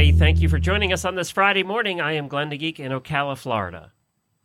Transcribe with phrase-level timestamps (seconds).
[0.00, 0.18] Everybody.
[0.18, 2.00] Thank you for joining us on this Friday morning.
[2.00, 3.92] I am Glenn the Geek in Ocala, Florida.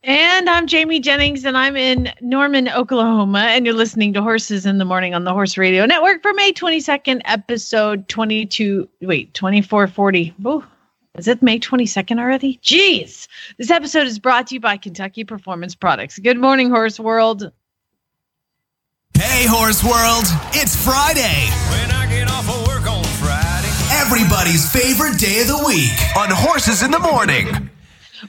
[0.04, 3.40] And I'm Jamie Jennings, and I'm in Norman, Oklahoma.
[3.40, 6.52] And you're listening to Horses in the Morning on the Horse Radio Network for May
[6.52, 8.90] 22nd, episode 22.
[9.04, 10.36] Wait, 2440.
[10.44, 10.68] Oh,
[11.18, 12.59] is it May 22nd already?
[12.62, 13.30] Jeez.
[13.58, 16.20] This episode is brought to you by Kentucky Performance Products.
[16.20, 17.50] Good morning, Horse World.
[19.14, 21.65] Hey, Horse World, it's Friday.
[24.05, 27.72] Everybody's favorite day of the week on Horses in the Morning.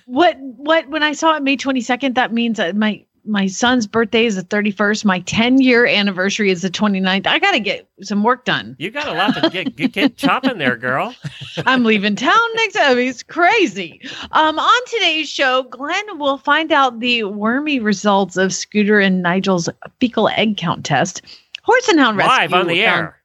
[0.07, 4.25] What, what, when I saw it May 22nd, that means that my, my son's birthday
[4.25, 5.05] is the 31st.
[5.05, 7.27] My 10 year anniversary is the 29th.
[7.27, 8.75] I got to get some work done.
[8.79, 11.15] You got a lot to get, get, get chopping there, girl.
[11.67, 12.77] I'm leaving town next.
[12.79, 14.01] I mean, it's crazy.
[14.33, 19.69] Um, on today's show, Glenn will find out the wormy results of Scooter and Nigel's
[20.01, 21.21] fecal egg count test.
[21.65, 23.21] Horse and Hound Live Rescue on the found- air.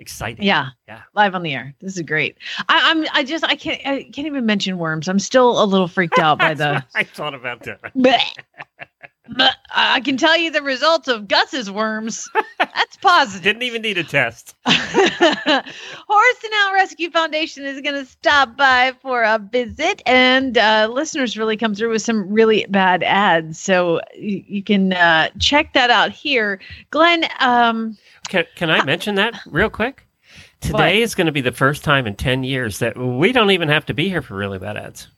[0.00, 0.44] Exciting.
[0.44, 1.02] Yeah, Yeah.
[1.14, 1.72] live on the air.
[1.80, 2.36] This is great.
[2.68, 3.06] I, I'm.
[3.12, 3.44] I just.
[3.44, 3.80] I can't.
[3.86, 5.08] I can't even mention worms.
[5.08, 6.84] I'm still a little freaked out by the.
[6.94, 7.80] I thought about that.
[9.28, 12.28] But I can tell you the results of Gus's worms.
[12.58, 13.42] That's positive.
[13.42, 14.54] Didn't even need a test.
[14.66, 20.88] Horse and Hound Rescue Foundation is going to stop by for a visit, and uh,
[20.92, 23.58] listeners really come through with some really bad ads.
[23.58, 26.60] So you, you can uh, check that out here.
[26.90, 27.96] Glenn, um,
[28.28, 30.06] Can, can I mention that real quick?
[30.60, 33.68] Today is going to be the first time in 10 years that we don't even
[33.68, 35.08] have to be here for really bad ads.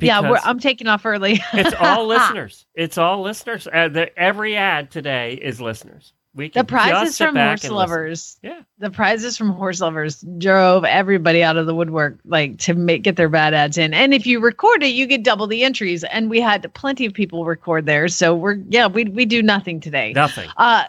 [0.00, 1.40] Yeah, we're, I'm taking off early.
[1.52, 2.66] it's all listeners.
[2.74, 3.68] It's all listeners.
[3.72, 6.12] Uh, the, every ad today is listeners.
[6.34, 7.76] We the prizes from horse listen.
[7.76, 8.38] lovers.
[8.42, 8.62] Yeah.
[8.78, 13.28] The prizes from Horseloverz drove everybody out of the woodwork, like to make get their
[13.28, 13.92] bad ads in.
[13.92, 16.04] And if you record it, you get double the entries.
[16.04, 19.78] And we had plenty of people record there, so we're yeah, we we do nothing
[19.78, 20.14] today.
[20.14, 20.48] Nothing.
[20.56, 20.84] Uh,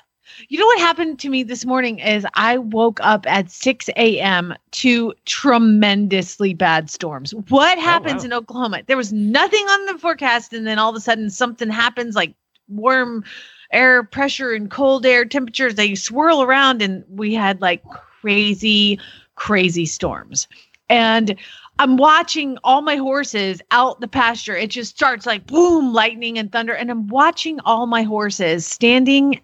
[0.50, 4.54] you know what happened to me this morning is I woke up at 6 a.m.
[4.72, 7.34] to tremendously bad storms.
[7.50, 8.26] What oh, happens wow.
[8.26, 8.82] in Oklahoma?
[8.86, 12.36] There was nothing on the forecast, and then all of a sudden something happens like
[12.68, 13.24] warm
[13.72, 15.76] air pressure and cold air temperatures.
[15.76, 17.84] They swirl around, and we had like
[18.22, 19.00] crazy,
[19.36, 20.48] crazy storms.
[20.90, 21.36] And
[21.80, 24.56] I'm watching all my horses out the pasture.
[24.56, 26.74] It just starts like boom, lightning and thunder.
[26.74, 29.42] And I'm watching all my horses standing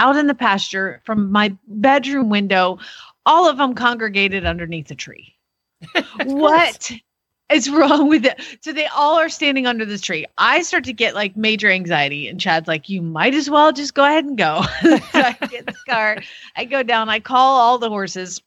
[0.00, 2.78] out in the pasture from my bedroom window,
[3.26, 5.36] all of them congregated underneath a tree.
[6.24, 6.90] what
[7.52, 8.40] is wrong with it?
[8.62, 10.26] So they all are standing under this tree.
[10.38, 13.94] I start to get like major anxiety, and Chad's like, You might as well just
[13.94, 14.62] go ahead and go.
[14.82, 16.18] so I get the car,
[16.56, 18.40] I go down, I call all the horses.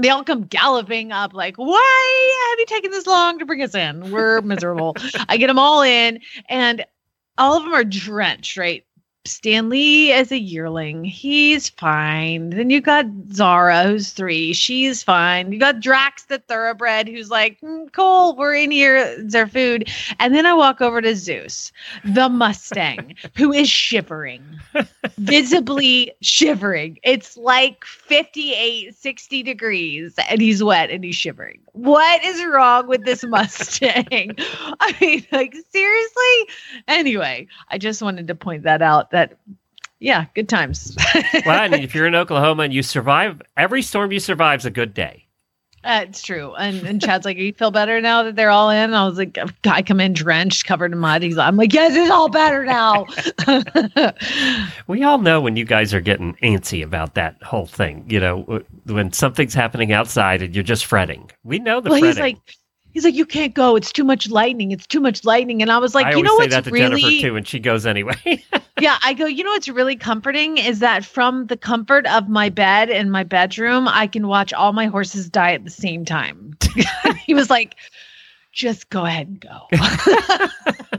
[0.00, 3.74] They all come galloping up, like, Why have you taken this long to bring us
[3.74, 4.12] in?
[4.12, 4.96] We're miserable.
[5.28, 6.84] I get them all in, and
[7.38, 8.84] all of them are drenched, right?
[9.26, 12.50] Stanley as a yearling, he's fine.
[12.50, 15.52] Then you got Zara, who's three, she's fine.
[15.52, 19.88] You got Drax, the thoroughbred, who's like, "Mm, Cole, we're in here, it's our food.
[20.18, 21.72] And then I walk over to Zeus,
[22.04, 24.42] the Mustang, who is shivering,
[25.18, 26.98] visibly shivering.
[27.02, 31.60] It's like 58, 60 degrees, and he's wet and he's shivering.
[31.72, 34.32] What is wrong with this Mustang?
[34.80, 36.54] I mean, like, seriously?
[36.88, 39.38] Anyway, I just wanted to point that out that,
[39.98, 40.96] yeah, good times.
[41.46, 44.66] well, I mean, if you're in Oklahoma and you survive, every storm you survive is
[44.66, 45.26] a good day.
[45.84, 46.52] Uh, it's true.
[46.56, 48.92] And, and Chad's like, you feel better now that they're all in?
[48.92, 51.22] I was like, I come in drenched, covered in mud.
[51.22, 53.06] He's like, I'm like, yes, it's all better now.
[54.88, 58.04] We all know when you guys are getting antsy about that whole thing.
[58.08, 61.30] You know, when something's happening outside and you're just fretting.
[61.44, 62.08] We know the well, fretting.
[62.08, 62.38] he's like,
[62.96, 63.76] he's like, you can't go.
[63.76, 64.72] It's too much lightning.
[64.72, 65.60] It's too much lightning.
[65.60, 67.58] And I was like, I you know what's that to really Jennifer too, and she
[67.58, 68.16] goes anyway.
[68.80, 72.48] yeah, I go, you know what's really comforting is that from the comfort of my
[72.48, 76.56] bed in my bedroom, I can watch all my horses die at the same time.
[77.26, 77.76] he was like,
[78.52, 80.98] just go ahead and go.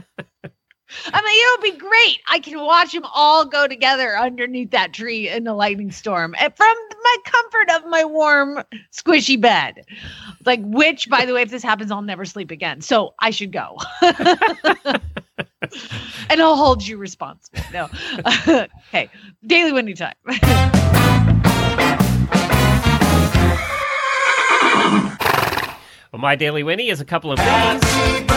[1.06, 2.20] I mean, it would be great.
[2.28, 6.54] I can watch them all go together underneath that tree in a lightning storm and
[6.56, 8.62] from my comfort of my warm,
[8.92, 9.84] squishy bed.
[10.44, 12.80] Like, which, by the way, if this happens, I'll never sleep again.
[12.80, 13.76] So I should go.
[16.30, 17.60] and I'll hold you responsible.
[17.72, 17.88] No.
[18.88, 19.10] okay.
[19.46, 20.14] Daily winning time.
[26.12, 28.27] well, my daily Winnie is a couple of things.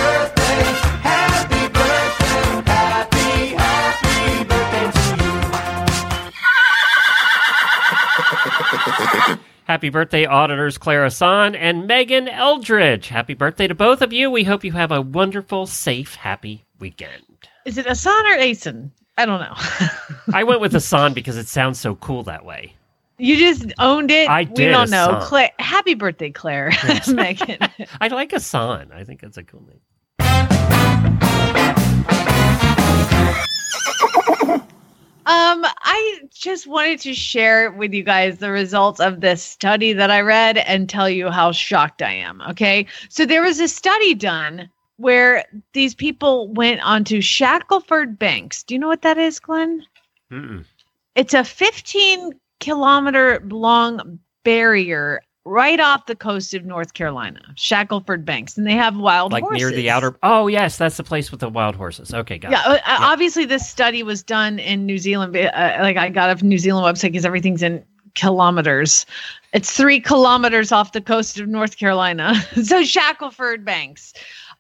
[9.72, 13.08] Happy birthday, auditors Clara San and Megan Eldridge.
[13.08, 14.30] Happy birthday to both of you.
[14.30, 17.48] We hope you have a wonderful, safe, happy weekend.
[17.64, 18.92] Is it Asan or Asen?
[19.18, 19.56] I don't know.
[20.34, 22.74] I went with Asan because it sounds so cool that way.
[23.18, 24.28] you just owned it.
[24.30, 25.08] I We don't know.
[25.08, 25.22] Asan.
[25.22, 26.74] Claire, happy birthday, Claire.
[27.08, 27.60] Megan.
[28.02, 28.92] I like Asan.
[28.92, 29.80] I think that's a cool name.
[35.28, 40.10] Um, I just wanted to share with you guys the results of this study that
[40.10, 42.42] I read and tell you how shocked I am.
[42.50, 42.88] Okay.
[43.10, 48.64] So there was a study done where these people went onto Shackelford Banks.
[48.64, 49.86] Do you know what that is, Glenn?
[50.32, 50.66] Mm-mm.
[51.16, 58.58] It's a 15 kilometer long barrier right off the coast of North Carolina, Shackelford Banks,
[58.58, 60.16] and they have wild Like near the outer.
[60.24, 62.14] Oh, yes, that's the place with the wild horses.
[62.14, 62.82] Okay, got Yeah, it.
[62.86, 65.36] uh, uh, obviously this study was done in New Zealand.
[65.36, 67.84] Uh, like I got a New Zealand website because everything's in
[68.14, 69.06] kilometers.
[69.54, 72.36] It's three kilometers off the coast of North Carolina.
[72.64, 74.14] so Shackelford Banks.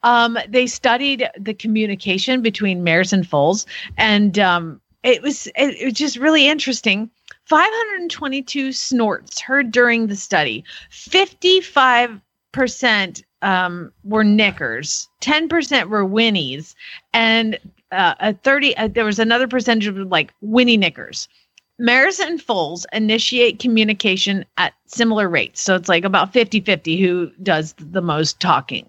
[0.04, 3.68] Um, they studied the communication between mares and foals,
[3.98, 7.10] and um, it was it, it was just really interesting.
[7.52, 10.64] 522 snorts heard during the study.
[10.90, 12.22] 55
[12.54, 16.76] percent um, were knickers, 10% were whinnies,
[17.14, 17.60] and
[17.92, 21.28] uh, a 30 uh, there was another percentage of like whinny knickers.
[21.78, 25.60] Mares and foals initiate communication at similar rates.
[25.60, 28.86] So it's like about 50 50 who does the most talking.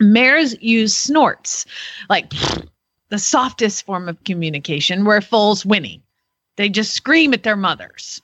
[0.00, 1.64] Mares use snorts,
[2.10, 2.32] like
[3.10, 6.02] the softest form of communication, where foals whinny.
[6.58, 8.20] They just scream at their mothers.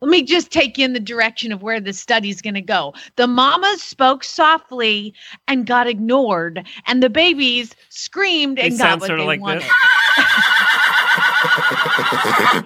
[0.00, 2.94] Let me just take you in the direction of where this study's going to go.
[3.14, 5.14] The mamas spoke softly
[5.46, 9.28] and got ignored, and the babies screamed They and got sound what sort they of
[9.28, 9.62] like wanted.
[9.62, 9.70] this.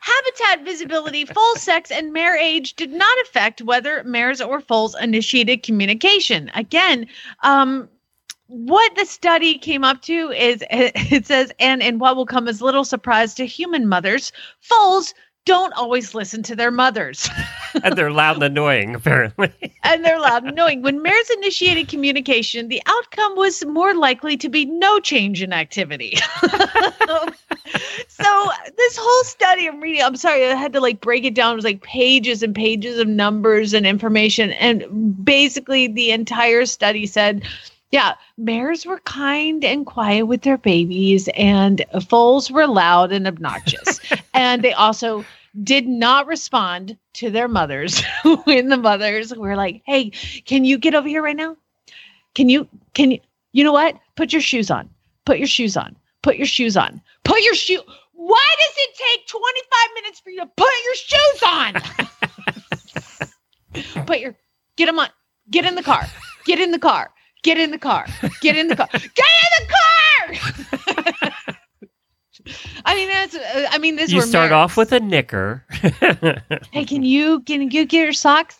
[0.00, 5.64] Habitat visibility, foal sex, and mare age did not affect whether mares or foals initiated
[5.64, 6.50] communication.
[6.54, 7.06] Again,
[7.42, 7.88] um,
[8.50, 12.60] what the study came up to is it says, and in what will come as
[12.60, 15.14] little surprise to human mothers, foals
[15.46, 17.28] don't always listen to their mothers.
[17.82, 19.52] and they're loud and annoying, apparently.
[19.84, 20.82] and they're loud and knowing.
[20.82, 26.16] When mares initiated communication, the outcome was more likely to be no change in activity.
[28.08, 31.52] so this whole study I'm reading, I'm sorry, I had to like break it down.
[31.52, 34.50] It was like pages and pages of numbers and information.
[34.52, 37.44] And basically the entire study said,
[37.90, 44.00] yeah, mares were kind and quiet with their babies, and foals were loud and obnoxious.
[44.34, 45.24] and they also
[45.64, 48.02] did not respond to their mothers
[48.44, 50.10] when the mothers were like, "Hey,
[50.44, 51.56] can you get over here right now?
[52.34, 53.20] Can you can you
[53.52, 53.96] you know what?
[54.14, 54.88] Put your shoes on.
[55.24, 55.96] Put your shoes on.
[56.22, 57.00] Put your shoes on.
[57.24, 57.82] Put your shoe
[58.12, 61.42] Why does it take 25 minutes for you to put your shoes
[63.82, 64.04] on?
[64.06, 64.36] put your
[64.76, 65.08] get them on.
[65.50, 66.06] Get in the car.
[66.44, 67.10] Get in the car.
[67.42, 68.06] Get in the car.
[68.40, 68.88] Get in the car.
[68.92, 71.30] Get in the car.
[72.84, 73.34] I mean, that's.
[73.34, 74.10] Uh, I mean, this.
[74.10, 75.64] you start off with a knicker,
[76.72, 78.56] Hey, can you can you get your socks?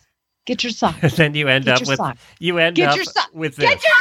[0.47, 1.17] Get your socks.
[1.17, 2.21] then you end Get up with socks.
[2.39, 3.69] you end Get up your sock- with this.
[3.69, 3.93] Get your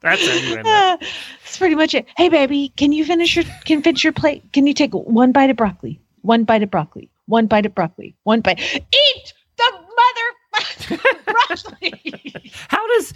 [0.00, 1.00] That's how you end up.
[1.02, 1.06] Uh,
[1.44, 2.06] That's pretty much it.
[2.16, 4.52] Hey, baby, can you finish your can finish your plate?
[4.52, 6.00] Can you take one bite of broccoli?
[6.22, 7.10] One bite of broccoli.
[7.26, 8.14] One bite of broccoli.
[8.24, 8.60] One bite.
[8.60, 9.32] Eat
[10.88, 12.52] broccoli.
[12.68, 13.12] How does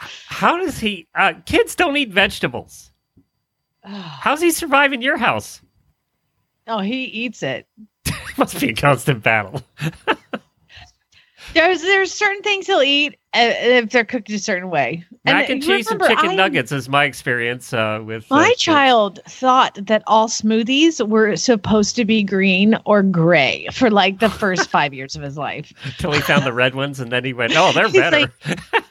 [0.00, 1.08] how does he?
[1.14, 2.92] Uh, kids don't eat vegetables.
[3.84, 5.60] How's he survive in your house?
[6.68, 7.66] oh, he eats it.
[8.38, 9.62] Must be a constant battle.
[11.58, 15.04] There's there's certain things he'll eat uh, if they're cooked a certain way.
[15.24, 18.54] Mac and cheese and remember, chicken I- nuggets is my experience uh, with uh, My
[18.54, 24.30] child thought that all smoothies were supposed to be green or gray for like the
[24.30, 25.72] first five years of his life.
[25.82, 28.32] Until he found the red ones, and then he went, "Oh, they're He's better."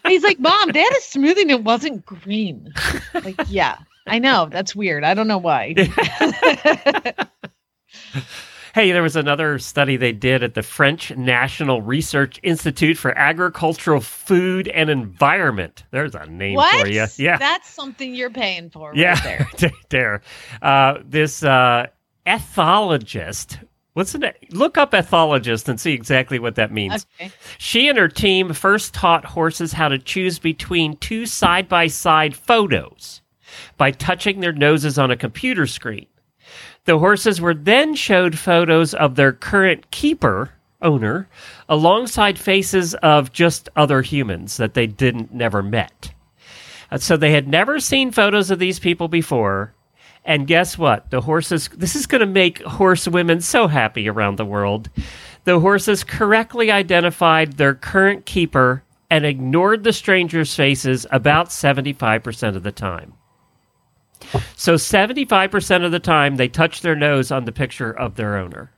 [0.06, 2.74] He's like, Mom, they had a smoothie and it wasn't green.
[3.14, 4.48] Like, yeah, I know.
[4.52, 5.04] That's weird.
[5.04, 5.74] I don't know why.
[8.77, 14.01] Hey, there was another study they did at the French National Research Institute for Agricultural
[14.01, 15.84] Food and Environment.
[15.89, 16.81] There's a name what?
[16.81, 17.07] for you.
[17.17, 17.39] Yeah.
[17.39, 19.19] That's something you're paying for right yeah.
[19.22, 19.72] there.
[19.89, 20.22] there.
[20.62, 21.88] Uh, this uh,
[22.27, 23.57] ethologist.
[23.93, 24.34] What's the name?
[24.51, 27.07] Look up ethologist and see exactly what that means.
[27.19, 27.31] Okay.
[27.57, 32.36] She and her team first taught horses how to choose between two side by side
[32.36, 33.24] photos
[33.75, 36.05] by touching their noses on a computer screen.
[36.88, 40.51] The horses were then showed photos of their current keeper,
[40.82, 41.27] owner,
[41.67, 46.13] alongside faces of just other humans that they didn't never met.
[46.89, 49.74] Uh, So they had never seen photos of these people before,
[50.24, 51.10] And guess what?
[51.10, 54.89] The horses, this is going to make horse women so happy around the world.
[55.44, 62.63] The horses correctly identified their current keeper and ignored the strangers' faces about 75% of
[62.63, 63.13] the time.
[64.55, 68.72] So 75% of the time, they touch their nose on the picture of their owner.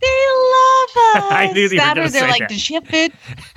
[0.00, 1.32] They love us.
[1.32, 2.48] I knew you were that or they're say like, that.
[2.48, 3.12] does she have food?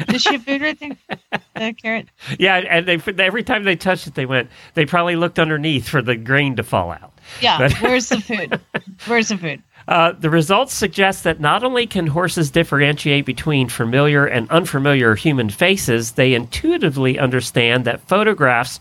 [0.07, 0.97] Does she have food right there?
[1.55, 2.07] The carrot.
[2.39, 4.49] Yeah, and they every time they touched it, they went.
[4.73, 7.13] They probably looked underneath for the grain to fall out.
[7.41, 7.59] Yeah.
[7.59, 8.59] But- Where's the food?
[9.05, 9.63] Where's the food?
[9.87, 15.49] Uh, the results suggest that not only can horses differentiate between familiar and unfamiliar human
[15.49, 18.79] faces, they intuitively understand that photographs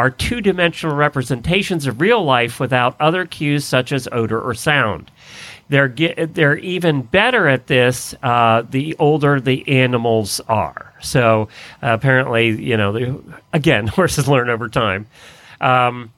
[0.00, 5.10] are two dimensional representations of real life without other cues such as odor or sound.
[5.68, 10.94] They're, ge- they're even better at this uh, the older the animals are.
[11.02, 11.48] So
[11.82, 15.06] uh, apparently, you know, the, again, horses learn over time.
[15.60, 16.10] Um,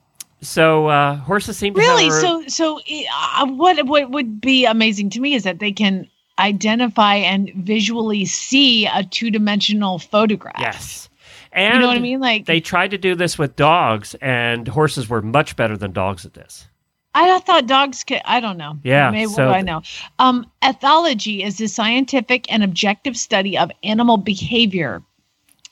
[0.42, 2.04] so uh, horses seem to Really?
[2.04, 6.08] have So, so uh, what what would be amazing to me is that they can
[6.38, 10.54] identify and visually see a two dimensional photograph.
[10.60, 11.08] Yes.
[11.52, 12.20] And You know what I mean?
[12.20, 16.24] Like they tried to do this with dogs, and horses were much better than dogs
[16.24, 16.66] at this.
[17.14, 18.22] I thought dogs could.
[18.24, 18.78] I don't know.
[18.82, 19.82] Yeah, Maybe so I know?
[20.18, 25.02] Um, ethology is the scientific and objective study of animal behavior,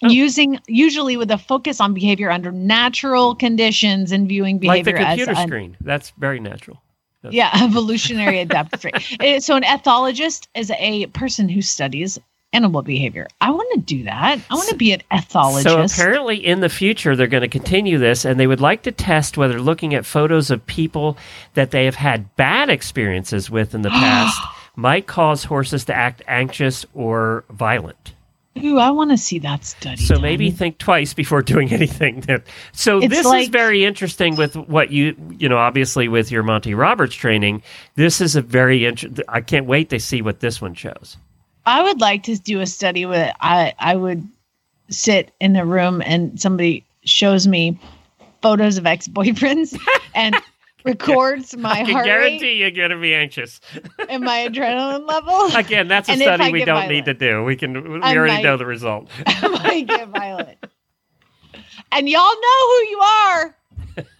[0.02, 0.08] Oh.
[0.08, 5.06] using usually with a focus on behavior under natural conditions and viewing behavior like the
[5.08, 5.76] as computer an- screen.
[5.80, 6.82] That's very natural.
[7.30, 8.90] Yeah, evolutionary adaptive.
[9.20, 12.18] Eh, So an ethologist is a person who studies
[12.52, 13.26] animal behavior.
[13.40, 14.40] I want to do that.
[14.50, 15.62] I want to be an ethologist.
[15.62, 18.92] So apparently, in the future, they're going to continue this, and they would like to
[18.92, 21.16] test whether looking at photos of people
[21.54, 24.40] that they have had bad experiences with in the past
[24.76, 28.14] might cause horses to act anxious or violent.
[28.58, 30.02] Ooh, I want to see that study.
[30.02, 30.22] So done.
[30.22, 32.22] maybe think twice before doing anything.
[32.22, 32.42] That,
[32.72, 36.74] so It's this is very interesting with what you you know obviously with your Monty
[36.74, 37.62] Roberts training.
[37.94, 39.24] This is a very interesting.
[39.28, 41.16] I can't wait to see what this one shows.
[41.66, 44.26] I would like to do a study where I I would
[44.88, 47.78] sit in a room and somebody shows me
[48.42, 49.78] photos of ex-boyfriends
[50.14, 50.34] and
[50.84, 53.60] records my I can heart guarantee rate you're going to be anxious.
[54.08, 55.54] and my adrenaline level.
[55.56, 56.90] Again, that's a And study we don't violent.
[56.90, 57.44] need to do.
[57.44, 57.92] We can.
[57.92, 58.42] We I already might.
[58.42, 59.08] know the result.
[59.26, 60.58] I might get violent.
[61.92, 63.56] And y'all know who you are.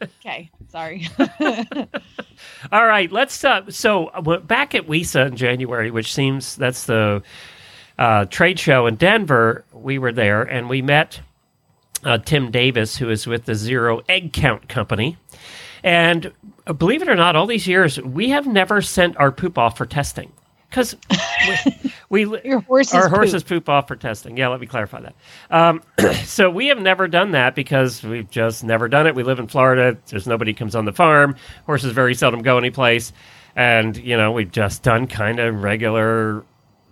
[0.03, 1.09] Okay, sorry.
[2.73, 3.45] All right, let's.
[3.45, 7.23] Uh, so uh, back at WESA in January, which seems that's the
[7.99, 9.65] uh, trade show in Denver.
[9.73, 11.21] We were there and we met
[12.05, 15.17] uh, Tim Davis, who is with the Zero Egg Count Company.
[15.83, 16.33] And
[16.67, 19.77] uh, believe it or not, all these years we have never sent our poop off
[19.77, 20.33] for testing
[20.69, 20.97] because
[22.11, 23.15] we, Your horses our poop.
[23.17, 24.37] horses poop off for testing.
[24.37, 25.15] Yeah, let me clarify that.
[25.51, 25.83] Um,
[26.25, 29.15] so we have never done that because we've just never done it.
[29.15, 29.97] We live in Florida.
[30.09, 31.37] There's nobody comes on the farm.
[31.67, 33.13] Horses very seldom go anyplace,
[33.55, 36.45] and you know we've just done kind of regular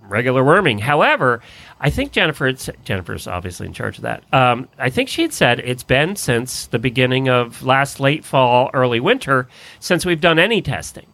[0.03, 0.79] regular worming.
[0.79, 1.43] However,
[1.81, 2.53] I think Jennifer
[2.85, 4.23] Jennifer's obviously in charge of that.
[4.33, 8.71] Um, I think she had said it's been since the beginning of last late fall,
[8.73, 9.49] early winter
[9.81, 11.07] since we've done any testing.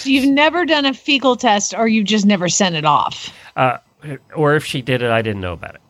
[0.00, 3.32] So you've never done a fecal test or you've just never sent it off.
[3.56, 3.78] Uh,
[4.34, 5.80] or if she did it, I didn't know about it.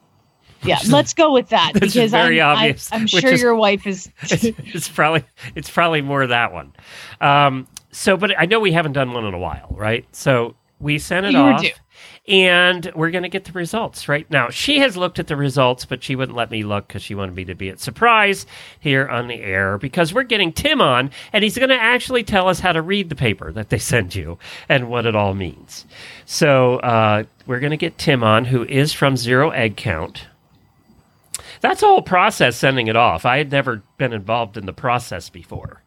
[0.62, 3.87] Yeah, let's go with that because very I'm, obvious, I, which sure is- your wife
[3.87, 4.11] is.
[4.23, 5.25] it's, it's probably
[5.55, 6.73] it's probably more that one.
[7.21, 10.05] Um, so, but I know we haven't done one in a while, right?
[10.14, 11.71] So we sent it You off, due.
[12.31, 14.51] And we're going to get the results right now.
[14.51, 17.35] She has looked at the results, but she wouldn't let me look because she wanted
[17.35, 18.47] me to be at surprise
[18.79, 22.49] here on the air because we're getting Tim on, and he's going to actually tell
[22.49, 25.85] us how to read the paper that they send you and what it all means.
[26.25, 30.29] So uh, we're going to get Tim on, who is from Zero Egg Count.
[31.61, 33.27] That's a whole process sending it off.
[33.27, 35.83] I had never been involved in the process before.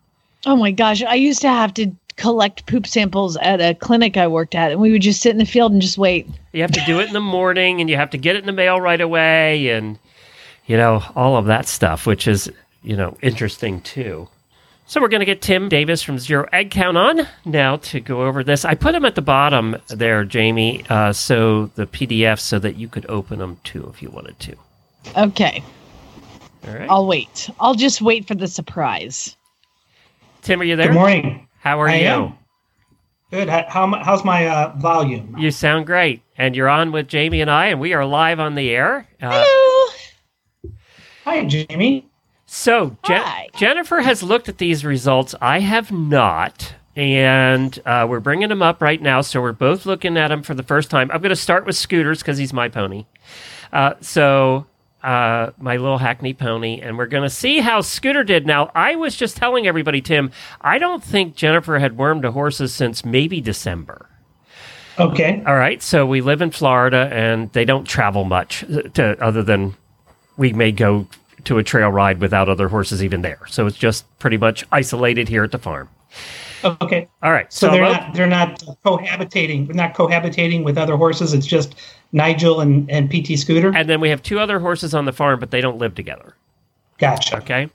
[0.46, 4.27] Oh my gosh, I used to have to collect poop samples at a clinic I
[4.27, 6.27] worked at, and we would just sit in the field and just wait.
[6.51, 8.46] You have to do it in the morning and you have to get it in
[8.46, 9.98] the mail right away and
[10.65, 12.51] you know, all of that stuff, which is,
[12.84, 14.27] you know, interesting too.
[14.86, 18.24] So we're going to get Tim Davis from Zero Egg Count on now to go
[18.24, 18.65] over this.
[18.65, 22.88] I put him at the bottom there, Jamie, uh, so the PDF so that you
[22.88, 24.55] could open them too if you wanted to.
[25.17, 25.63] Okay,
[26.67, 26.89] All right.
[26.89, 27.50] I'll wait.
[27.60, 29.36] I'll just wait for the surprise.
[30.41, 30.88] Tim, are you there?
[30.88, 31.48] Good morning.
[31.63, 32.08] How are I you?
[32.08, 32.38] am.
[33.32, 33.48] Good.
[33.48, 35.36] How, how how's my uh, volume?
[35.39, 36.22] You sound great.
[36.38, 39.08] And you're on with Jamie and I, and we are live on the air.
[39.22, 40.74] Uh, Hello.
[41.24, 42.05] Hi, Jamie.
[42.46, 43.48] So Je- Hi.
[43.55, 45.34] Jennifer has looked at these results.
[45.41, 46.75] I have not.
[46.98, 49.22] And uh, we're bringing them up right now.
[49.22, 51.10] So we're both looking at them for the first time.
[51.12, 53.05] I'm going to start with Scooters because he's my pony.
[53.72, 54.67] Uh, so
[55.04, 58.48] uh, my little Hackney pony, and we're going to see how Scooter did.
[58.48, 60.32] Now, I was just telling everybody, Tim,
[60.62, 64.10] I don't think Jennifer had wormed a horses since maybe December.
[64.98, 65.44] Okay.
[65.46, 69.44] All right, so we live in Florida, and they don't travel much, uh, to, other
[69.44, 69.76] than
[70.38, 71.08] we may go
[71.46, 73.42] to a trail ride without other horses even there.
[73.48, 75.90] So it's just pretty much isolated here at the farm.
[76.63, 77.08] Okay.
[77.22, 79.67] All right, So so, they're I'm not they're not cohabitating.
[79.67, 81.34] They're not cohabitating with other horses.
[81.34, 81.75] It's just
[82.12, 83.72] Nigel and, and PT Scooter.
[83.75, 86.36] and then we have two other horses on the farm, but they don't live together.
[87.00, 87.38] Gotcha.
[87.38, 87.70] Okay.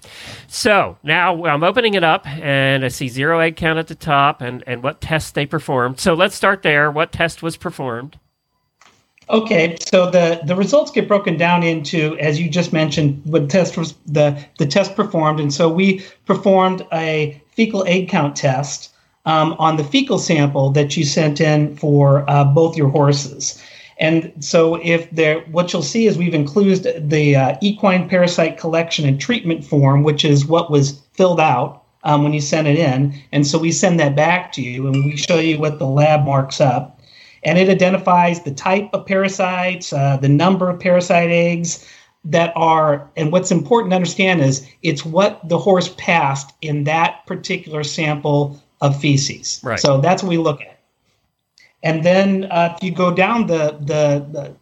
[0.47, 4.41] So now I'm opening it up and I see zero egg count at the top
[4.41, 5.99] and, and what tests they performed.
[6.01, 6.91] So let's start there.
[6.91, 8.19] What test was performed?
[9.31, 13.77] Okay, so the the results get broken down into, as you just mentioned, what test
[13.77, 18.95] was the the test performed, and so we performed a fecal egg count test
[19.27, 23.61] um, on the fecal sample that you sent in for uh, both your horses.
[23.99, 29.09] And so, if there, what you'll see is we've included the uh, equine parasite collection
[29.09, 33.13] and treatment form, which is what was filled out um, when you sent it in.
[33.33, 36.25] And so we send that back to you, and we show you what the lab
[36.25, 36.95] marks up
[37.45, 41.87] and it identifies the type of parasites, uh, the number of parasite eggs
[42.29, 47.27] that are, and what's important to understand is it's what the horse passed in that
[47.27, 49.61] particular sample of feces.
[49.63, 49.81] Right.
[49.81, 50.79] So that's what we look at.
[51.83, 54.55] And then uh, if you go down the, the, the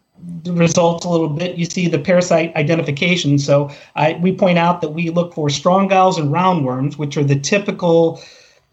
[0.43, 3.37] the results a little bit, you see the parasite identification.
[3.37, 7.39] So I, we point out that we look for strongyles and roundworms, which are the
[7.39, 8.21] typical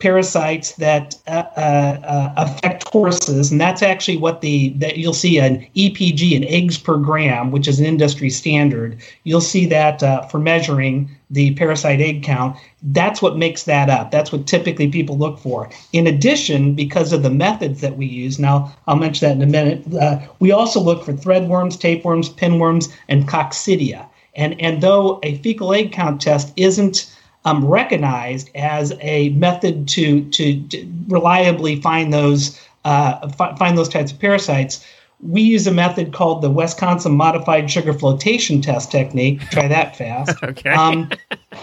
[0.01, 5.67] parasites that uh, uh, affect horses, and that's actually what the that you'll see an
[5.77, 9.01] EPG, an eggs per gram, which is an industry standard.
[9.23, 12.57] You'll see that uh, for measuring the parasite egg count.
[12.83, 14.11] That's what makes that up.
[14.11, 15.71] That's what typically people look for.
[15.93, 19.51] In addition, because of the methods that we use, now I'll mention that in a
[19.51, 19.95] minute.
[19.95, 24.07] Uh, we also look for threadworms, tapeworms, pinworms, and coccidia.
[24.37, 27.14] And and though a fecal egg count test isn't
[27.45, 33.89] um, recognized as a method to to, to reliably find those uh, fi- find those
[33.89, 34.85] types of parasites.
[35.21, 39.41] We use a method called the Wisconsin Modified Sugar Flotation Test Technique.
[39.50, 40.37] Try that fast.
[40.43, 40.71] Okay.
[40.71, 41.11] Um,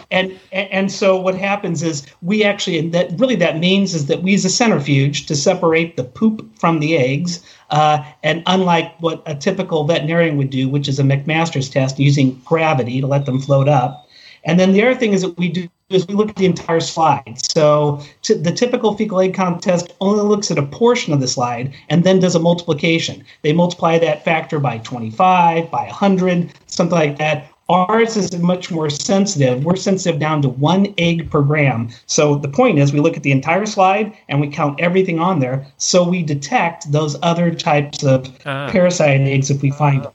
[0.10, 4.24] and and so what happens is we actually and that really that means is that
[4.24, 7.46] we use a centrifuge to separate the poop from the eggs.
[7.70, 12.42] Uh, and unlike what a typical veterinarian would do, which is a McMaster's test using
[12.46, 14.10] gravity to let them float up,
[14.46, 16.80] and then the other thing is that we do is we look at the entire
[16.80, 17.38] slide.
[17.52, 21.28] So t- the typical fecal egg count test only looks at a portion of the
[21.28, 23.26] slide and then does a multiplication.
[23.42, 27.48] They multiply that factor by 25, by 100, something like that.
[27.68, 29.64] Ours is much more sensitive.
[29.64, 31.90] We're sensitive down to one egg per gram.
[32.06, 35.40] So the point is, we look at the entire slide and we count everything on
[35.40, 38.70] there, so we detect those other types of Ah.
[38.70, 40.12] parasite eggs if we find them.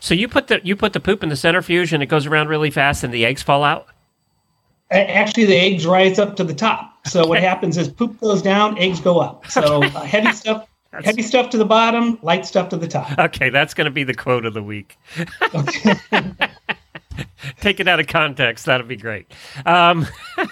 [0.00, 2.48] So you put the you put the poop in the centrifuge and it goes around
[2.48, 3.86] really fast and the eggs fall out.
[4.90, 7.06] Actually, the eggs rise up to the top.
[7.06, 9.48] So what happens is poop goes down, eggs go up.
[9.48, 10.66] So uh, heavy stuff,
[11.04, 13.16] heavy stuff to the bottom, light stuff to the top.
[13.18, 14.98] Okay, that's going to be the quote of the week.
[17.60, 18.66] Take it out of context.
[18.66, 19.30] That'll be great.
[19.64, 20.06] Um,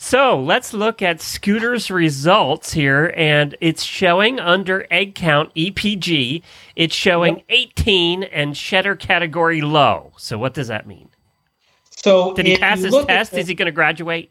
[0.00, 6.42] so let's look at Scooter's results here, and it's showing under egg count EPG.
[6.76, 10.12] It's showing 18 and shedder category low.
[10.16, 11.08] So what does that mean?
[11.90, 13.32] So Did he pass his test?
[13.32, 14.30] the- Is he going to graduate?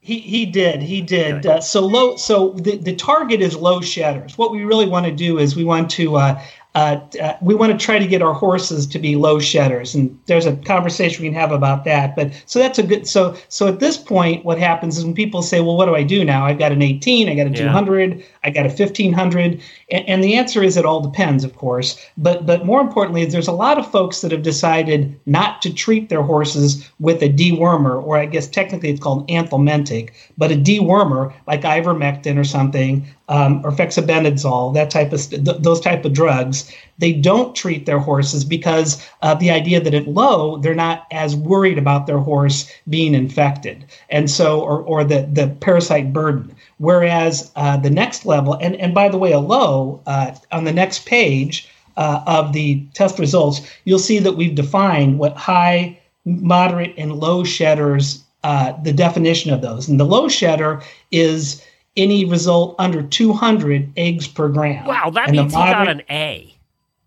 [0.00, 1.46] He he did he did.
[1.46, 2.16] Uh, so low.
[2.16, 4.36] So the, the target is low shedders.
[4.36, 6.42] What we really want to do is we want to uh,
[6.74, 10.18] uh, uh, we want to try to get our horses to be low shedders, and
[10.26, 12.16] there's a conversation we can have about that.
[12.16, 13.06] But so that's a good.
[13.06, 16.02] So so at this point, what happens is when people say, "Well, what do I
[16.02, 16.44] do now?
[16.46, 17.66] I've got an 18, I got a Yeah.
[17.66, 21.98] 200, I got a 1500," and, and the answer is it all depends, of course.
[22.16, 26.10] But but more importantly, there's a lot of folks that have decided not to treat
[26.10, 31.32] their horses with a dewormer, or I guess technically it's called anthelmintic, but a dewormer
[31.46, 36.12] like ivermectin or something, um, or fexibendazole, that type of st- th- those type of
[36.12, 36.70] drugs.
[36.98, 41.34] They don't treat their horses because of the idea that at low they're not as
[41.34, 46.54] worried about their horse being infected, and so or or the the parasite burden.
[46.78, 50.72] Whereas uh, the next level, and and by the way, a low uh, on the
[50.72, 56.94] next page uh, of the test results, you'll see that we've defined what high, moderate,
[56.98, 58.22] and low shedders.
[58.42, 61.64] Uh, the definition of those, and the low shedder is
[61.96, 64.84] any result under 200 eggs per gram.
[64.84, 66.54] Wow, that And the means he got an A.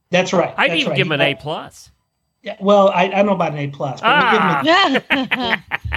[0.10, 0.54] That's right.
[0.58, 0.98] I'd that's even right.
[0.98, 1.92] give him an A plus.
[2.42, 5.64] yeah, well, I, I don't know about an A plus, but we'll give him a
[5.70, 5.97] Ah.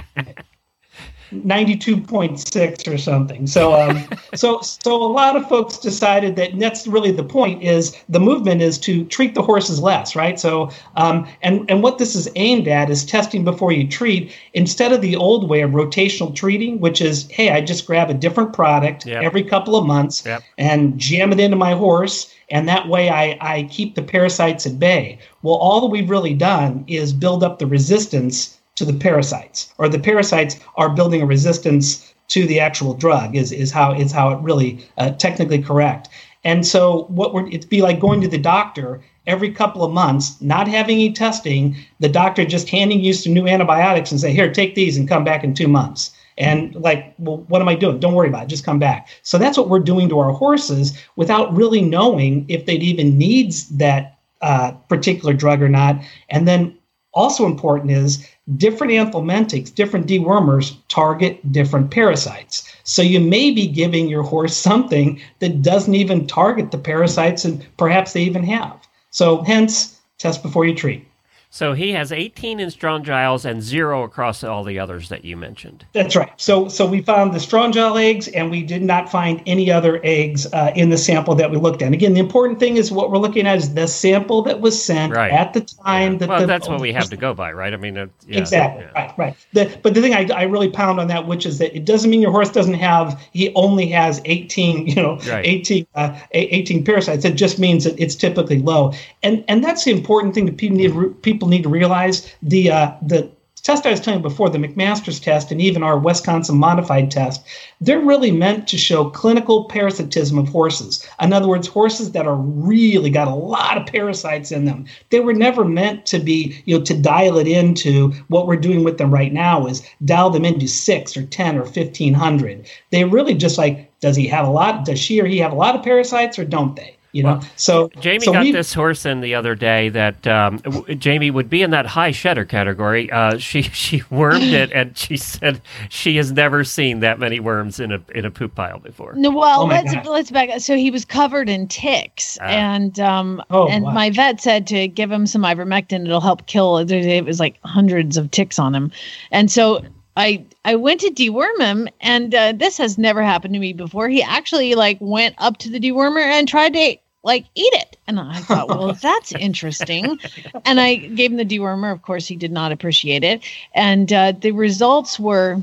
[1.33, 3.47] 92.6 or something.
[3.47, 7.95] So, um, so, so a lot of folks decided that that's really the point is
[8.09, 10.39] the movement is to treat the horses less, right?
[10.39, 14.91] So, um, and, and what this is aimed at is testing before you treat instead
[14.91, 18.53] of the old way of rotational treating, which is, hey, I just grab a different
[18.53, 19.23] product Yep.
[19.23, 20.43] every couple of months Yep.
[20.57, 22.33] and jam it into my horse.
[22.49, 25.19] And that way I, I keep the parasites at bay.
[25.41, 29.89] Well, all that we've really done is build up the resistance to the parasites, or
[29.89, 33.35] the parasites are building a resistance to the actual drug.
[33.35, 36.09] Is is how is how it really uh, technically correct.
[36.43, 40.41] And so what we're it'd be like going to the doctor every couple of months,
[40.41, 44.51] not having any testing, the doctor just handing you some new antibiotics and say, here,
[44.51, 46.11] take these and come back in two months.
[46.37, 47.99] And like, well, what am I doing?
[47.99, 48.49] Don't worry about it.
[48.49, 49.09] Just come back.
[49.21, 53.67] So that's what we're doing to our horses without really knowing if they'd even needs
[53.77, 56.01] that uh, particular drug or not.
[56.29, 56.75] And then
[57.13, 62.73] also important is different anthelmintics, different dewormers target different parasites.
[62.83, 67.65] So you may be giving your horse something that doesn't even target the parasites and
[67.77, 68.77] perhaps they even have.
[69.09, 71.05] So hence, test before you treat.
[71.53, 75.85] So he has 18 in strongyles and zero across all the others that you mentioned.
[75.91, 76.31] That's right.
[76.37, 80.47] So so we found the strongyle eggs, and we did not find any other eggs
[80.53, 81.87] uh, in the sample that we looked at.
[81.87, 84.81] And again, the important thing is what we're looking at is the sample that was
[84.81, 85.31] sent Right.
[85.31, 87.73] at the time that well, the that's what we have to go by, right?
[87.73, 88.91] I mean, uh, yeah, exactly yeah.
[88.93, 91.75] right right the, but the thing I, I really pound on that which is that
[91.75, 95.45] it doesn't mean your horse doesn't have he only has 18 you know Right.
[95.45, 99.91] 18 uh, 18 parasites it just means that it's typically low and and that's the
[99.91, 101.09] important thing that people need re-
[101.41, 103.27] people need to realize the uh, the
[103.63, 107.43] test I was telling you before, the McMaster's test and even our Wisconsin modified test,
[107.79, 111.07] they're really meant to show clinical parasitism of horses.
[111.19, 114.85] In other words, horses that are really got a lot of parasites in them.
[115.09, 118.83] They were never meant to be, you know, to dial it into what we're doing
[118.83, 122.69] with them right now is dial them into six or 10 or 1500.
[122.91, 124.85] They really just like, does he have a lot?
[124.85, 126.97] Does she or he have a lot of parasites or don't they?
[127.13, 130.57] You know, so Jamie so got we- this horse in the other day that um,
[130.59, 133.11] w- Jamie would be in that high shedder category.
[133.11, 137.79] Uh, she she wormed it, and she said she has never seen that many worms
[137.81, 139.13] in a in a poop pile before.
[139.15, 140.05] No, well, Oh let's God.
[140.05, 140.49] let's back.
[140.49, 140.61] up.
[140.61, 142.45] So he was covered in ticks, Ah.
[142.45, 143.91] and um, Oh, and wow.
[143.91, 146.05] my vet said to give him some ivermectin.
[146.05, 146.77] It'll help kill.
[146.77, 148.89] It was like hundreds of ticks on him,
[149.31, 149.81] and so
[150.21, 154.07] I I went to deworm him, and uh, this has never happened to me before.
[154.07, 158.19] He actually like went up to the dewormer and tried to like eat it, and
[158.19, 160.19] I thought, well, that's interesting.
[160.65, 161.91] And I gave him the dewormer.
[161.91, 163.41] Of course, he did not appreciate it,
[163.73, 165.59] and uh, the results were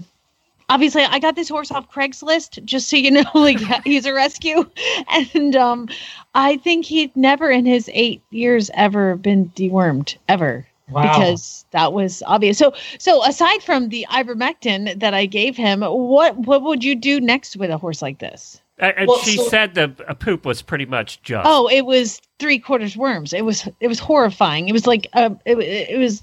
[0.69, 4.69] obviously I got this horse off Craigslist, just so you know, like he's a rescue.
[5.09, 5.89] And um
[6.35, 10.67] I think he'd never in his eight years ever been dewormed ever.
[10.91, 11.03] Wow.
[11.03, 12.59] Because that was obvious.
[12.59, 17.21] So so aside from the ivermectin that I gave him, what what would you do
[17.21, 18.61] next with a horse like this?
[18.81, 21.45] Uh, and Well, she so- said the a poop was pretty much just.
[21.47, 23.33] Oh, it was three quarters worms.
[23.33, 24.69] It was it was horrifying.
[24.69, 26.23] It was like uh, it, it was.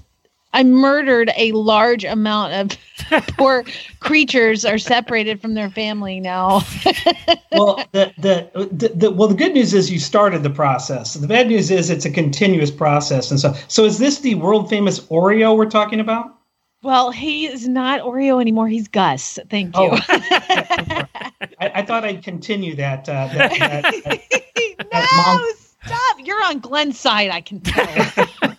[0.56, 2.54] I murdered a large amount
[3.10, 3.62] of poor
[4.00, 6.62] creatures are separated from their family now.
[7.52, 11.12] well, the, the, the, the well, the good news is you started the process.
[11.12, 14.70] The bad news is it's a continuous process, and so so is this the world
[14.70, 16.38] famous Oreo we're talking about?
[16.82, 18.68] Well, he is not Oreo anymore.
[18.68, 19.38] He's Gus.
[19.50, 19.90] Thank you.
[19.92, 19.98] Oh.
[20.08, 21.06] I,
[21.60, 23.06] I thought I'd continue that.
[23.06, 25.52] Uh, that, that, that- no, mom-
[25.84, 26.16] stop.
[26.24, 27.28] You're on Glenn's side.
[27.28, 28.55] I can tell.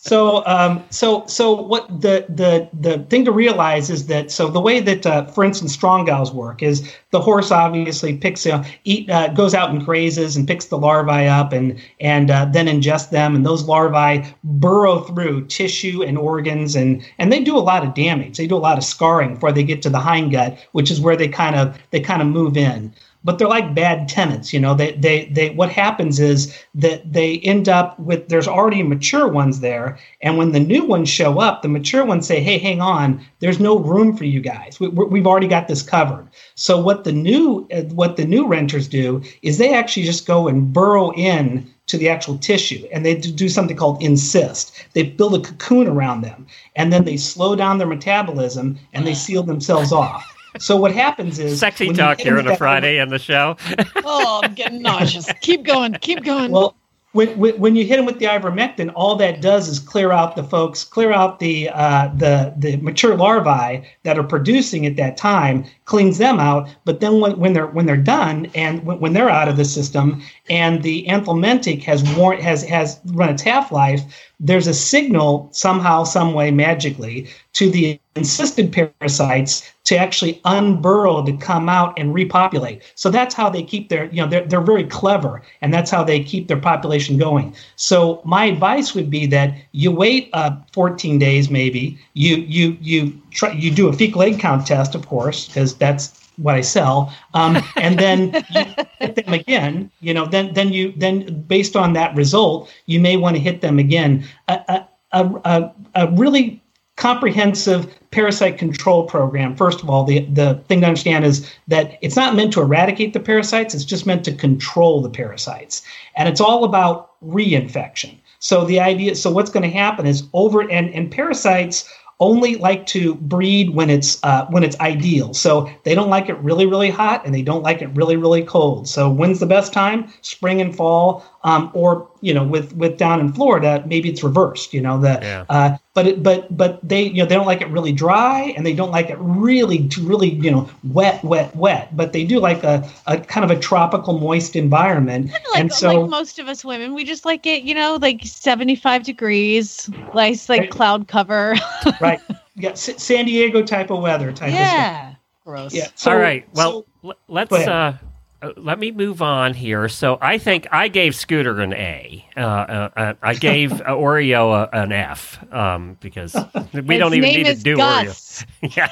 [0.00, 4.60] So, um, so, so what the the the thing to realize is that so the
[4.60, 9.26] way that, uh, for instance, strongyles work is the horse obviously picks uh, eat uh,
[9.34, 13.34] goes out and grazes and picks the larvae up and and uh, then ingests them
[13.34, 17.92] and those larvae burrow through tissue and organs and and they do a lot of
[17.94, 18.36] damage.
[18.36, 21.16] They do a lot of scarring before they get to the hindgut, which is where
[21.16, 24.74] they kind of they kind of move in but they're like bad tenants you know
[24.74, 29.60] they they they what happens is that they end up with there's already mature ones
[29.60, 29.98] there.
[30.22, 33.20] And when the new ones show up the mature ones say hey hang on.
[33.40, 34.78] There's no room for you guys.
[34.80, 36.28] We, we- we've already got this covered.
[36.54, 40.48] So what the new uh, what the new renters do is they actually just go
[40.48, 44.72] and burrow in to the actual tissue and they do something called encyst.
[44.92, 49.14] They build a cocoon around them and then they slow down their metabolism and they
[49.14, 53.18] seal themselves off so what happens is Sexy talk here on a Friday in the
[53.18, 53.56] show.
[53.96, 55.30] oh, I'm getting nauseous.
[55.40, 55.94] Keep going.
[55.94, 56.50] Keep going.
[56.50, 56.74] Well,
[57.12, 60.36] when, when, when you hit them with the ivermectin, all that does is clear out
[60.36, 65.16] the folks, clear out the uh, the the mature larvae that are producing at that
[65.16, 66.68] time, cleans them out.
[66.84, 69.64] But then when, when they're when they're done and when, when they're out of the
[69.64, 74.02] system and the anthelmintic has worn has has run its half life,
[74.40, 81.32] there's a signal somehow, some way, magically to the encysted parasites to actually unburrow to
[81.44, 82.82] come out and repopulate.
[82.94, 86.04] So that's how they keep their, you know, they're, they're very clever and that's how
[86.04, 87.54] they keep their population going.
[87.76, 93.20] So my advice would be that you wait uh, 14 days, maybe you, you, you
[93.30, 97.12] try, you do a fecal egg count test, of course, because that's what I sell,
[97.34, 98.64] um, and then you
[98.98, 99.90] hit them again.
[100.00, 103.60] You know, then then you then based on that result, you may want to hit
[103.60, 104.24] them again.
[104.48, 106.62] A, a, a, a really
[106.96, 109.54] comprehensive parasite control program.
[109.56, 113.12] First of all, the the thing to understand is that it's not meant to eradicate
[113.12, 115.82] the parasites; it's just meant to control the parasites,
[116.16, 118.18] and it's all about reinfection.
[118.40, 121.88] So the idea, so what's going to happen is over and and parasites
[122.20, 125.34] only like to breed when it's uh, when it's ideal.
[125.34, 128.42] So they don't like it really really hot and they don't like it really really
[128.42, 128.88] cold.
[128.88, 130.12] So when's the best time?
[130.22, 134.74] Spring and fall, um, or you know with with down in Florida maybe it's reversed.
[134.74, 135.44] You know the Yeah.
[135.48, 138.64] uh, but it, but but they you know they don't like it really dry and
[138.66, 141.96] they don't like it really really you know wet wet wet.
[141.96, 145.30] But they do like a, a kind of a tropical moist environment.
[145.30, 148.24] Like, and so like most of us women, we just like it, you know, like
[148.24, 150.70] 75 degrees, nice like Right.
[150.70, 151.54] cloud cover.
[152.00, 152.20] right,
[152.56, 155.14] yeah, S- San Diego type of weather type of yeah.
[155.44, 155.72] Gross.
[155.72, 155.86] Yeah.
[155.94, 156.46] So, All right.
[156.54, 156.70] Well,
[157.02, 157.96] so- l- let's uh,
[158.40, 159.88] uh, let me move on here.
[159.88, 162.24] So I think I gave Scooter an A.
[162.36, 166.34] Uh, uh, uh, I gave uh, Oreo a, an F um, because
[166.72, 168.44] we His don't even need to do Gus.
[168.62, 168.76] Oreo.
[168.76, 168.90] yeah.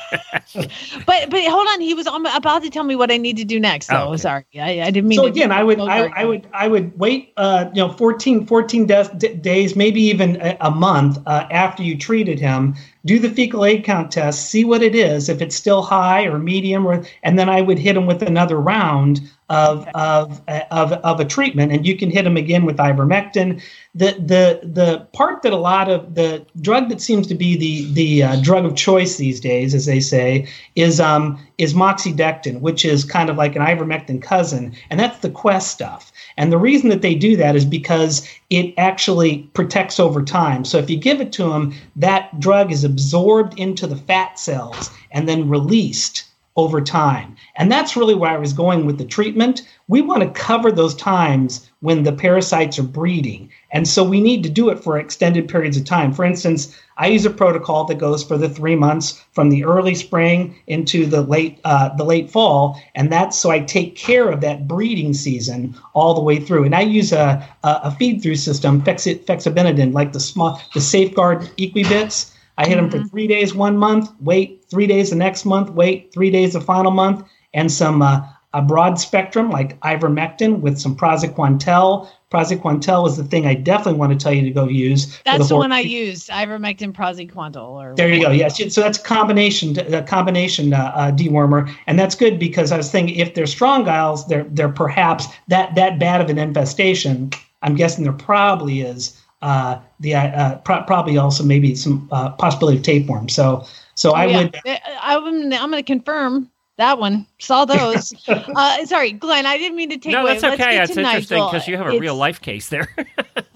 [1.06, 3.44] But but hold on, he was on, about to tell me what I need to
[3.44, 3.86] do next.
[3.88, 4.16] So Oh, okay.
[4.18, 5.16] sorry, I, I didn't mean.
[5.18, 8.46] so to again i would I, I would i would wait uh you know 14
[8.46, 12.74] 14 de- days maybe even a, a month uh, after you treated him
[13.06, 16.38] do the fecal egg count test see what it is if it's still high or
[16.38, 21.20] medium or and then i would hit him with another round of of of, of
[21.20, 21.72] a treatment.
[21.72, 23.62] And you can hit him again with ivermectin.
[23.94, 27.92] The the the part that a lot of the drug that seems to be the
[27.92, 32.84] the uh, drug of choice these days as they say is um is moxidectin which
[32.84, 34.74] is kind of like an ivermectin cousin.
[34.90, 38.74] And that's the Quest stuff and the reason that they do that is because it
[38.76, 40.64] actually protects over time.
[40.64, 44.90] So if you give it to them that drug is absorbed into the fat cells
[45.10, 46.24] and then released
[46.56, 47.36] over time.
[47.56, 49.62] And that's really where I was going with the treatment.
[49.88, 53.50] We want to cover those times when the parasites are breeding.
[53.70, 56.12] And so we need to do it for extended periods of time.
[56.12, 59.94] For instance, I use a protocol that goes for the three months from the early
[59.94, 64.40] spring into the late uh, the late fall, and that's so I take care of
[64.40, 66.64] that breeding season all the way through.
[66.64, 72.32] And I use a a, feed through system, Fexi- like the small the Safeguard Equibits.
[72.58, 76.12] I hit them for three days one month, wait three days the next month, wait
[76.12, 80.96] three days the final month, and some uh, a broad spectrum like ivermectin with some
[80.96, 82.08] praziquantel.
[82.32, 85.20] Praziquantel is the thing I definitely want to tell you to go use.
[85.24, 87.68] That's the hor- one I used, ivermectin praziquantel.
[87.68, 88.30] Or There you go.
[88.30, 88.56] Yes.
[88.74, 92.90] So that's a combination, a combination uh, uh, dewormer, and that's good because I was
[92.90, 97.30] thinking if they're strongyles, they're they're perhaps that that bad of an infestation.
[97.62, 102.78] I'm guessing there probably is uh, the uh, pro- probably also maybe some uh, possibility
[102.78, 103.28] of tapeworm.
[103.28, 104.38] So so I Oh, yeah.
[104.42, 104.56] would.
[104.66, 107.26] Uh, I'm, I'm going to confirm that one.
[107.38, 108.12] Saw those.
[108.28, 109.46] uh, sorry, Glenn.
[109.46, 110.32] I didn't mean to take no, away.
[110.32, 110.72] that's Let's okay.
[110.72, 112.88] get That's interesting because you have a It's- real life case there.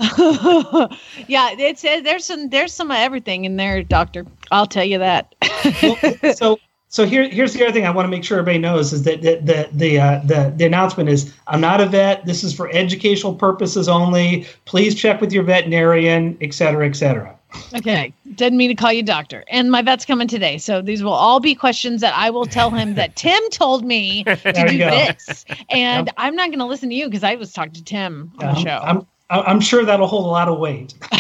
[1.29, 4.25] yeah, it's uh, there's some there's some of everything in there, Doctor.
[4.51, 5.35] I'll tell you that.
[5.83, 6.59] Well, so
[6.91, 9.23] so here here's the other thing I want to make sure everybody knows is that
[9.23, 12.27] the the the, uh, the the announcement is I'm not a vet.
[12.27, 14.45] This is for educational purposes only.
[14.65, 17.39] Please check with your veterinarian, et cetera, et cetera.
[17.77, 19.45] okay, didn't mean to call you doctor.
[19.49, 22.71] And my vet's coming today, so these will all be questions that I will tell
[22.71, 24.91] him that Tim told me to do go.
[24.91, 28.33] this, and I'm not going to listen to you because I was talking to Tim
[28.41, 28.81] on the show.
[28.83, 30.95] I'm I'm sure that'll hold a lot of weight.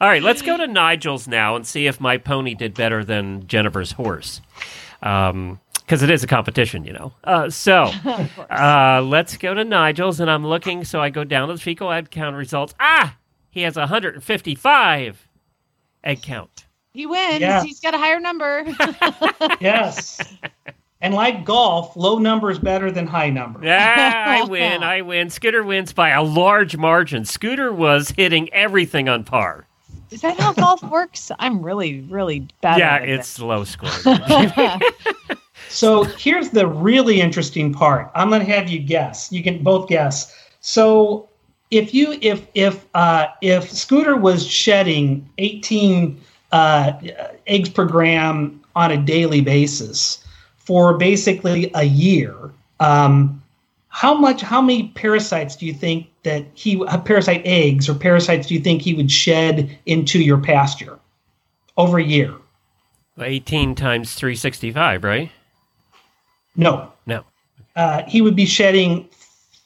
[0.00, 3.46] All right, let's go to Nigel's now and see if my pony did better than
[3.46, 4.40] Jennifer's horse.
[5.02, 7.12] Um, because it is a competition, you know.
[7.24, 7.82] Uh, so
[8.50, 10.84] uh, let's go to Nigel's, and I'm looking.
[10.84, 12.72] So I go down to the fecal egg count results.
[12.80, 13.16] Ah,
[13.50, 15.28] he has 155
[16.04, 16.64] egg count.
[16.94, 17.40] he wins.
[17.40, 17.62] Yeah.
[17.62, 18.64] He's got a higher number.
[19.60, 20.18] Yes.
[21.02, 23.62] And like golf, low number is better than high number.
[23.62, 24.82] Yeah, I win.
[24.82, 25.28] I win.
[25.28, 27.24] Scooter wins by a large margin.
[27.24, 29.66] Scooter was hitting everything on par.
[30.10, 31.30] Is that how golf works?
[31.38, 32.78] I'm really, really bad.
[32.78, 33.10] yeah, at it.
[33.10, 33.90] it's low score.
[35.68, 38.10] So here's the really interesting part.
[38.14, 39.32] I'm going to have you guess.
[39.32, 40.36] You can both guess.
[40.60, 41.30] So
[41.70, 46.20] if you if if uh, if Scooter was shedding 18
[46.52, 46.92] uh,
[47.46, 50.21] eggs per gram on a daily basis
[50.64, 52.34] for basically a year,
[52.80, 53.42] um,
[53.88, 58.46] how much how many parasites do you think that he uh, parasite eggs or parasites
[58.46, 60.98] do you think he would shed into your pasture
[61.76, 62.34] over a year
[63.20, 65.30] 18 times 365, right?
[66.56, 67.24] no No.
[67.76, 69.08] uh, he would be shedding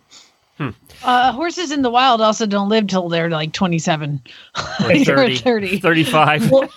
[1.05, 4.23] Uh, horses in the wild also don't live till they're like 27
[4.57, 5.79] Or Or 30, 30.
[5.81, 6.51] 35.
[6.51, 6.69] Well,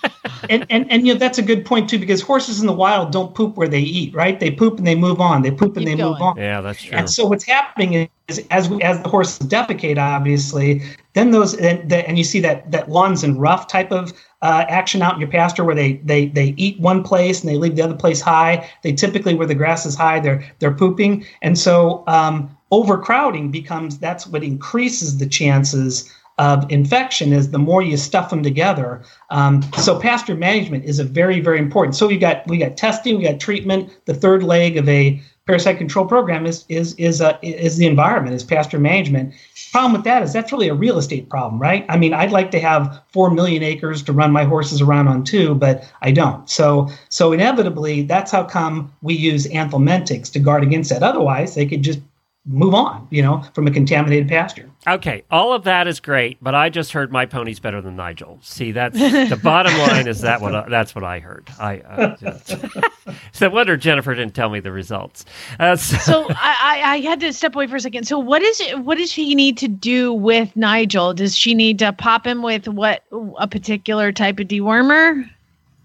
[0.50, 3.10] and, and and you know that's a good point too because horses in the wild
[3.10, 4.38] don't poop where they eat, right?
[4.38, 5.40] They poop and they move on.
[5.40, 6.36] They poop and Keep they move on.
[6.36, 6.98] yeah, that's true.
[6.98, 10.82] And so what's happening is as we, as the horses defecate, obviously,
[11.14, 14.12] then those and, and you see that that lawns and rough type of
[14.42, 17.56] uh, action out in your pasture where they they they eat one place and they
[17.56, 18.68] leave the other place high.
[18.82, 23.98] They typically where the grass is high, they're they're pooping, and so um, overcrowding becomes
[23.98, 29.02] that's what increases the chances of infection is the more you stuff them together.
[29.28, 31.96] Um, so pasture management is a very very important.
[31.96, 33.90] So we got we got testing, we got treatment.
[34.06, 38.34] The third leg of a parasite control program is is is uh, is the environment,
[38.34, 39.34] is pasture management.
[39.72, 41.84] Problem with that is that's really a real estate problem, right?
[41.88, 45.24] I mean, I'd like to have four million acres to run my horses around on
[45.24, 46.48] too, but I don't.
[46.48, 51.02] So so inevitably, that's how come we use anthelmintics to guard against that.
[51.02, 52.00] Otherwise, they could just
[52.46, 54.70] move on, you know, from a contaminated pasture.
[54.88, 58.38] Okay, all of that is great, but I just heard my pony's better than Nigel.
[58.42, 60.08] See, that's the bottom line.
[60.08, 61.50] Is that what I, that's what I heard?
[61.58, 62.56] I uh, just,
[63.32, 65.26] so wonder Jennifer didn't tell me the results.
[65.58, 68.06] Uh, so, so I, I, I had to step away for a second.
[68.06, 68.62] So what is?
[68.76, 71.12] What does she need to do with Nigel?
[71.12, 73.04] Does she need to pop him with what
[73.38, 75.28] a particular type of dewormer?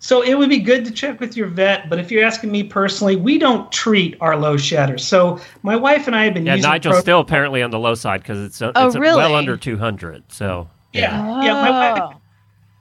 [0.05, 2.61] So it would be good to check with your vet, but if you're asking me
[2.61, 5.03] personally, we don't treat our low shedders.
[5.03, 7.79] So my wife and I have been yeah, using Nigel's Pro- still apparently on the
[7.79, 9.17] low side because it's, uh, Oh, it's really?
[9.17, 10.31] well under two hundred.
[10.31, 12.21] So yeah, yeah, my wife, Oh.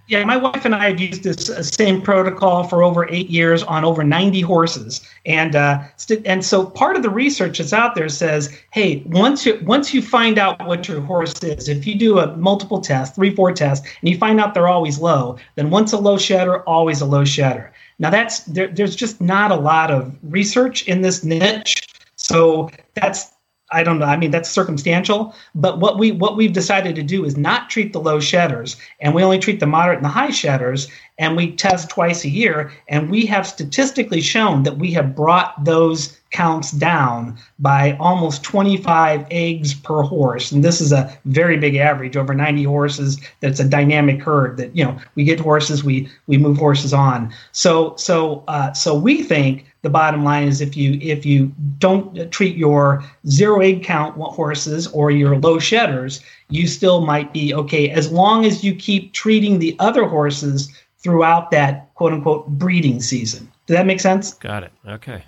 [0.07, 3.63] Yeah, my wife and I have used this uh, same protocol for over eight years
[3.63, 7.95] on over 90 horses, and uh, st- and so part of the research that's out
[7.95, 11.95] there says, hey, once you once you find out what your horse is, if you
[11.95, 15.71] do a multiple test, three, four tests, and you find out they're always low, then
[15.71, 17.73] once a low shedder, always a low shedder.
[17.99, 23.34] Now that's there, there's just not a lot of research in this niche, so that's
[23.73, 24.07] I don't know.
[24.07, 25.35] I mean, that's circumstantial.
[25.55, 29.15] But what we what we've decided to do is not treat the low shedders, and
[29.15, 32.71] we only treat the moderate and the high shedders, and we test twice a year.
[32.89, 39.27] And we have statistically shown that we have brought those counts down by almost 25
[39.31, 40.53] eggs per horse.
[40.53, 43.19] And this is a very big average, over 90 horses.
[43.41, 44.59] That's a dynamic herd.
[44.59, 47.33] That you know, we get horses, we we move horses on.
[47.53, 52.33] So so uh, so we think the bottom line is if you if you don't
[52.33, 57.91] treat your zero egg count horses or your low shedders, you still might be okay
[57.91, 63.49] as long as you keep treating the other horses throughout that quote unquote breeding season.
[63.67, 64.35] Does that make sense?
[64.35, 64.73] got it.
[64.87, 65.25] Okay.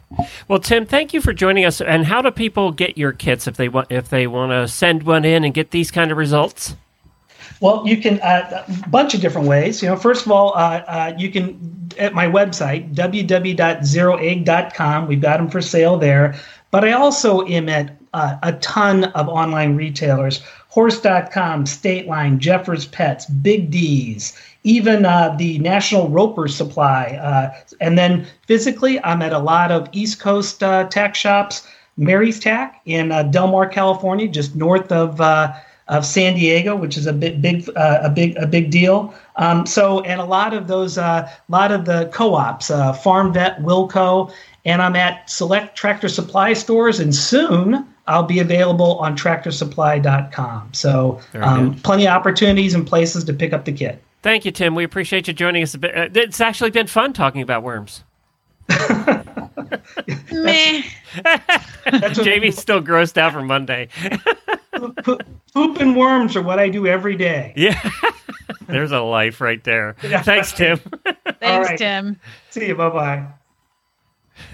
[0.48, 1.80] Well, Tim, thank you for joining us.
[1.80, 5.04] And how do people get your kits if they want if they want to send
[5.04, 6.74] one in and get these kind of results?
[7.60, 9.82] Well, you can uh, a bunch of different ways.
[9.82, 15.06] You know, first of all, uh, uh, you can at my website www.zeroegg.com.
[15.06, 16.34] We've got them for sale there.
[16.70, 22.86] But I also am at uh, a ton of online retailers: Horse.com, State Line, Jeffers
[22.86, 27.18] Pets, Big D's, even uh, the National Roper Supply.
[27.22, 31.66] Uh, and then physically, I'm at a lot of East Coast tack shops.
[31.98, 35.18] Mary's Tack in uh, Del Mar, California, just north of
[35.88, 39.14] of San Diego, which is a big, big, uh, a big, a big deal.
[39.36, 43.32] Um, so, and a lot of those, a uh, lot of the co-ops, uh, Farm
[43.32, 44.32] Vet, Wilco,
[44.64, 50.70] and I'm at select tractor supply stores, and soon I'll be available on tractorsupply.com.
[50.72, 54.02] So um, plenty of opportunities and places to pick up the kit.
[54.22, 54.74] Thank you, Tim.
[54.74, 55.96] We appreciate you joining us a bit.
[55.96, 58.02] Uh, It's actually been fun talking about worms.
[60.32, 60.82] Meh.
[61.90, 63.88] That's Jamie's still grossed out from Monday.
[64.72, 65.22] Poop,
[65.54, 67.52] poop and worms are what I do every day.
[67.56, 67.80] Yeah.
[68.68, 69.96] There's a life right there.
[70.00, 70.78] Thanks, Tim.
[71.40, 71.78] Thanks, right.
[71.78, 72.20] Tim.
[72.50, 72.74] See you.
[72.74, 73.26] Bye bye.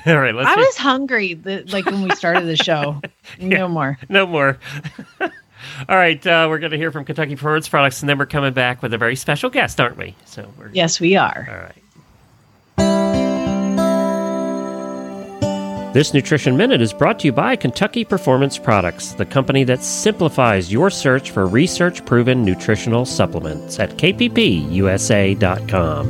[0.07, 3.01] All right, let's I see- was hungry, the, like when we started the show.
[3.41, 3.99] No more.
[4.09, 4.59] no more.
[5.21, 8.53] All right, uh, we're going to hear from Kentucky Performance Products, and then we're coming
[8.53, 10.15] back with a very special guest, aren't we?
[10.25, 11.47] So we're Yes, we are.
[11.51, 11.82] All right.
[15.93, 20.73] This Nutrition Minute is brought to you by Kentucky Performance Products, the company that simplifies
[20.73, 26.09] your search for research proven nutritional supplements at kppusa.com.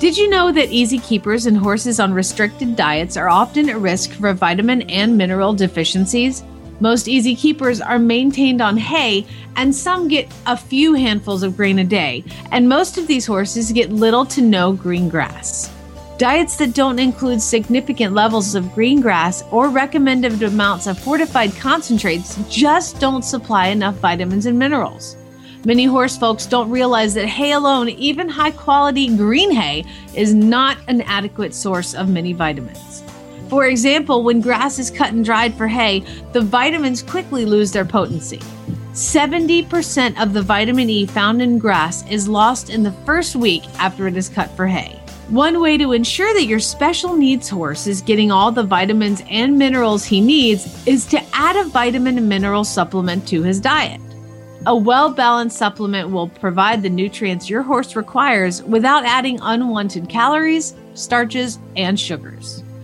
[0.00, 4.10] Did you know that easy keepers and horses on restricted diets are often at risk
[4.10, 6.44] for vitamin and mineral deficiencies?
[6.80, 9.24] Most easy keepers are maintained on hay,
[9.56, 13.72] and some get a few handfuls of grain a day, and most of these horses
[13.72, 15.72] get little to no green grass.
[16.22, 22.38] Diets that don't include significant levels of green grass or recommended amounts of fortified concentrates
[22.48, 25.16] just don't supply enough vitamins and minerals.
[25.64, 30.78] Many horse folks don't realize that hay alone, even high quality green hay, is not
[30.86, 33.02] an adequate source of many vitamins.
[33.48, 37.84] For example, when grass is cut and dried for hay, the vitamins quickly lose their
[37.84, 38.38] potency.
[38.92, 44.06] 70% of the vitamin E found in grass is lost in the first week after
[44.06, 45.01] it is cut for hay.
[45.28, 49.56] One way to ensure that your special needs horse is getting all the vitamins and
[49.56, 54.00] minerals he needs is to add a vitamin and mineral supplement to his diet.
[54.66, 60.74] A well balanced supplement will provide the nutrients your horse requires without adding unwanted calories,
[60.94, 62.61] starches, and sugars.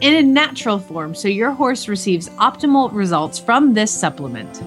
[0.00, 4.62] in a natural form so your horse receives optimal results from this supplement.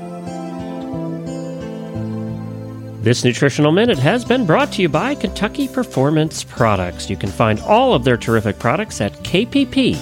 [3.04, 7.10] This Nutritional Minute has been brought to you by Kentucky Performance Products.
[7.10, 10.00] You can find all of their terrific products at kppusa.com.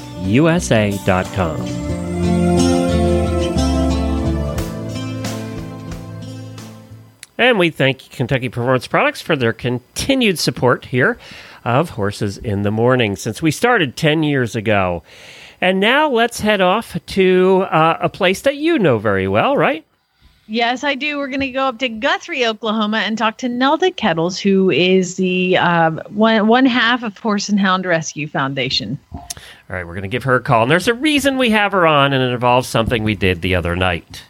[7.37, 11.19] And we thank Kentucky Performance Products for their continued support here
[11.67, 15.03] of Horses in the Morning since we started 10 years ago.
[15.59, 19.83] And now let's head off to uh, a place that you know very well, right?
[20.47, 21.17] Yes, I do.
[21.17, 25.17] We're going to go up to Guthrie, Oklahoma, and talk to Nelda Kettles, who is
[25.17, 28.97] the um, one one half of Horse and Hound Rescue Foundation.
[29.11, 29.25] All
[29.67, 30.61] right, we're going to give her a call.
[30.61, 33.55] And there's a reason we have her on, and it involves something we did the
[33.55, 34.23] other night.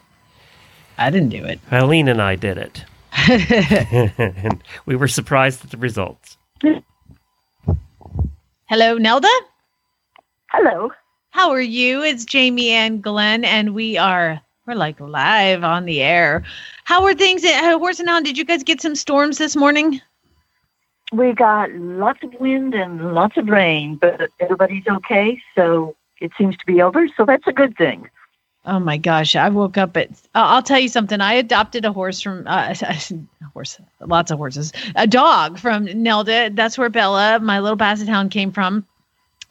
[0.97, 1.59] I didn't do it.
[1.71, 2.83] Eileen and I did it.
[4.17, 6.37] and we were surprised at the results.
[8.69, 9.29] Hello, Nelda.
[10.51, 10.91] Hello.
[11.29, 12.03] How are you?
[12.03, 16.43] It's Jamie and Glenn, and we are we're like live on the air.
[16.83, 18.25] How are things at uh, Horse and Hound?
[18.25, 20.01] Did you guys get some storms this morning?
[21.13, 26.57] We got lots of wind and lots of rain, but everybody's okay, so it seems
[26.57, 28.09] to be over, so that's a good thing.
[28.67, 29.33] Oh my gosh!
[29.37, 30.09] I woke up at.
[30.11, 31.21] Uh, I'll tell you something.
[31.21, 33.15] I adopted a horse from uh, a
[33.53, 36.49] horse, lots of horses, a dog from Nelda.
[36.49, 38.85] That's where Bella, my little basset hound, came from.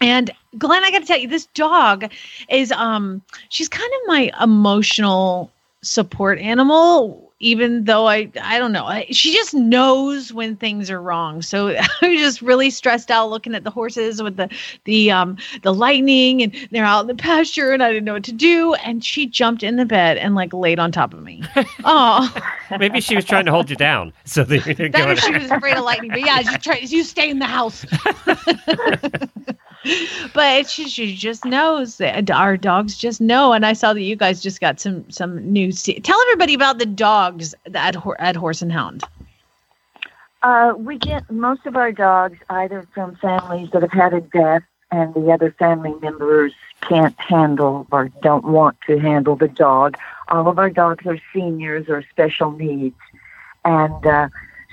[0.02, 2.12] And Glenn, I got to tell you, this dog
[2.50, 5.50] is um, she's kind of my emotional
[5.80, 7.25] support animal.
[7.38, 11.42] Even though I, I don't know, I, she just knows when things are wrong.
[11.42, 11.68] So
[12.02, 14.48] I was just really stressed out looking at the horses with the,
[14.84, 18.24] the, um, the lightning, and they're out in the pasture, and I didn't know what
[18.24, 18.74] to do.
[18.74, 21.42] And she jumped in the bed and like laid on top of me.
[21.88, 22.34] Oh,
[22.80, 24.12] Maybe she was trying to hold you down.
[24.24, 26.10] So they didn't go she was afraid of lightning.
[26.10, 26.90] But yeah, she tried.
[26.90, 27.84] You stay in the house.
[30.34, 33.52] but she, she just knows that our dogs just know.
[33.52, 35.72] And I saw that you guys just got some some new.
[35.72, 39.04] Tell everybody about the dogs at at Horse and Hound.
[40.42, 44.62] Uh, we get most of our dogs either from families that have had a death
[44.90, 49.96] and the other family members can't handle or don't want to handle the dog.
[50.28, 52.96] All of our dogs are seniors or special needs.
[53.64, 54.28] And uh,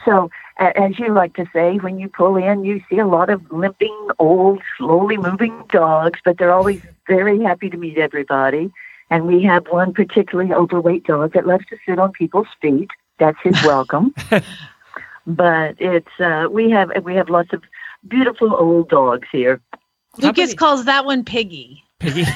[0.05, 3.51] so, as you like to say, when you pull in, you see a lot of
[3.51, 8.71] limping, old, slowly moving dogs, but they're always very happy to meet everybody.
[9.09, 12.89] And we have one particularly overweight dog that loves to sit on people's feet.
[13.19, 14.13] That's his welcome.
[15.27, 17.63] but it's uh, we have we have lots of
[18.07, 19.61] beautiful old dogs here.
[20.17, 21.83] Lucas many- calls that one Piggy.
[22.03, 22.25] Piggy.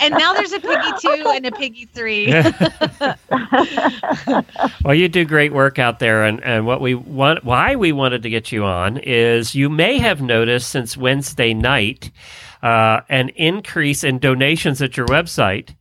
[0.00, 2.32] And now there's a Piggy 2 and a Piggy 3.
[4.84, 8.22] well, you do great work out there, and, and what we want, why we wanted
[8.22, 12.10] to get you on is you may have noticed since Wednesday night
[12.62, 15.74] uh, an increase in donations at your website,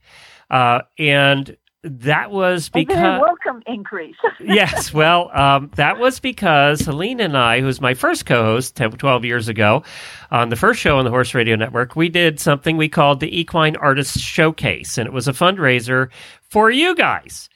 [0.49, 4.15] uh, and that was because welcome increase.
[4.39, 9.25] yes, well, um, that was because Helene and I, who's my first co-host 10, 12
[9.25, 9.83] years ago
[10.29, 13.39] on the first show on the Horse Radio Network, we did something we called the
[13.39, 16.09] Equine Artists Showcase, and it was a fundraiser
[16.41, 17.49] for you guys.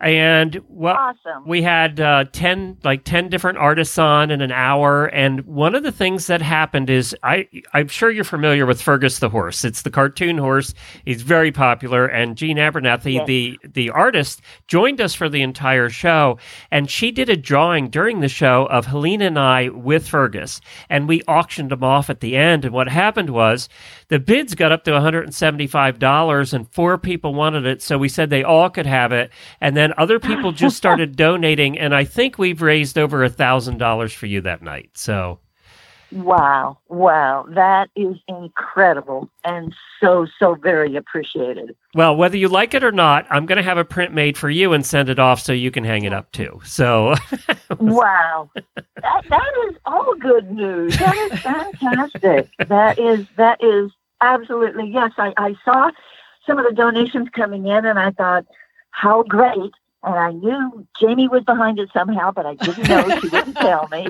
[0.00, 1.46] And what awesome.
[1.46, 5.06] we had uh, 10 like 10 different artists on in an hour.
[5.06, 9.18] And one of the things that happened is i i'm sure you're familiar with fergus
[9.18, 9.64] the horse.
[9.64, 10.72] It's the cartoon horse.
[11.04, 12.06] He's very popular.
[12.06, 13.26] And jean abernethy Yes.
[13.26, 16.38] the the artist joined us for the entire show.
[16.70, 20.60] And she did a drawing during the show of helena and i with fergus.
[20.88, 22.64] And we auctioned them off at the end.
[22.64, 23.68] And what happened was
[24.08, 28.42] the bids got up to $175 and four people wanted it so we said they
[28.42, 29.30] all could have it.
[29.60, 33.78] And then other people just started donating and i think we've raised over a thousand
[33.78, 34.90] dollars for you that night.
[34.94, 35.40] So
[36.10, 41.74] Wow, wow, that is incredible and so so very appreciated.
[41.94, 44.48] well whether you like it or not i'm going to have a print made for
[44.48, 47.14] you and send it off so you can hang it up too so
[47.78, 50.96] Wow, that that is all good news.
[50.98, 52.48] That is fantastic.
[52.66, 53.90] that is that is
[54.20, 55.12] absolutely yes.
[55.18, 55.90] I I saw
[56.46, 58.46] some of the donations coming in, and I thought,
[58.90, 59.72] how great.
[60.04, 63.20] And I knew Jamie was behind it somehow, but I didn't know.
[63.20, 64.06] She didn't tell me.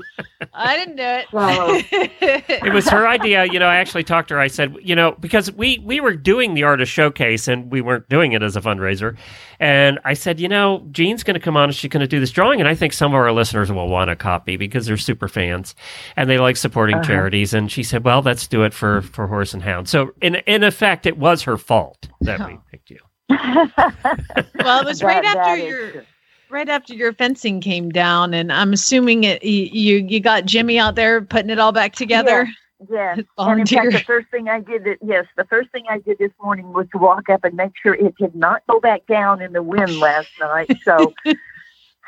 [0.52, 1.26] I didn't do it.
[1.32, 4.94] So it was her idea you know i actually talked to her i said you
[4.94, 8.56] know because we we were doing the artist showcase and we weren't doing it as
[8.56, 9.16] a fundraiser
[9.60, 12.20] and i said you know jean's going to come on and she's going to do
[12.20, 14.96] this drawing and i think some of our listeners will want a copy because they're
[14.96, 15.74] super fans
[16.16, 17.04] and they like supporting Uh-huh.
[17.06, 20.36] charities and she said well let's do it for for horse and hound so in
[20.46, 22.98] in effect it was her fault that we picked you
[24.64, 26.04] Well, it was right that- after that is your
[26.50, 30.94] right after your fencing came down, and I'm assuming it you you got Jimmy out
[30.94, 32.48] there putting it all back together.
[32.90, 33.20] Yes.
[33.38, 36.18] And in fact, the first thing I did, that yes, the first thing I did
[36.18, 39.42] this morning was to walk up and make sure it did not go back down
[39.42, 40.70] in the wind last night.
[40.84, 41.12] So,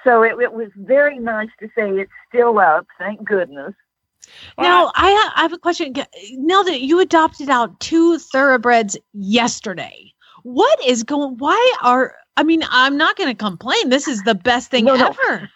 [0.05, 2.87] so it, it was very nice to say it's still up.
[2.99, 3.75] Thank goodness.
[4.59, 5.93] Now, I, I have a question.
[6.35, 10.13] Now that you adopted out two thoroughbreds yesterday,
[10.55, 11.37] what is going?
[11.39, 12.15] Why are?
[12.37, 13.89] I mean, I'm not going to complain.
[13.91, 15.09] This is the best thing No, no.
[15.09, 15.51] ever.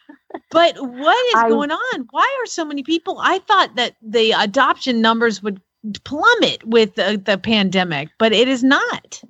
[0.51, 2.07] But what is I- going on?
[2.11, 3.19] Why are so many people?
[3.21, 5.61] I thought that the adoption numbers would
[6.05, 9.23] plummet with the, the pandemic, but it is not.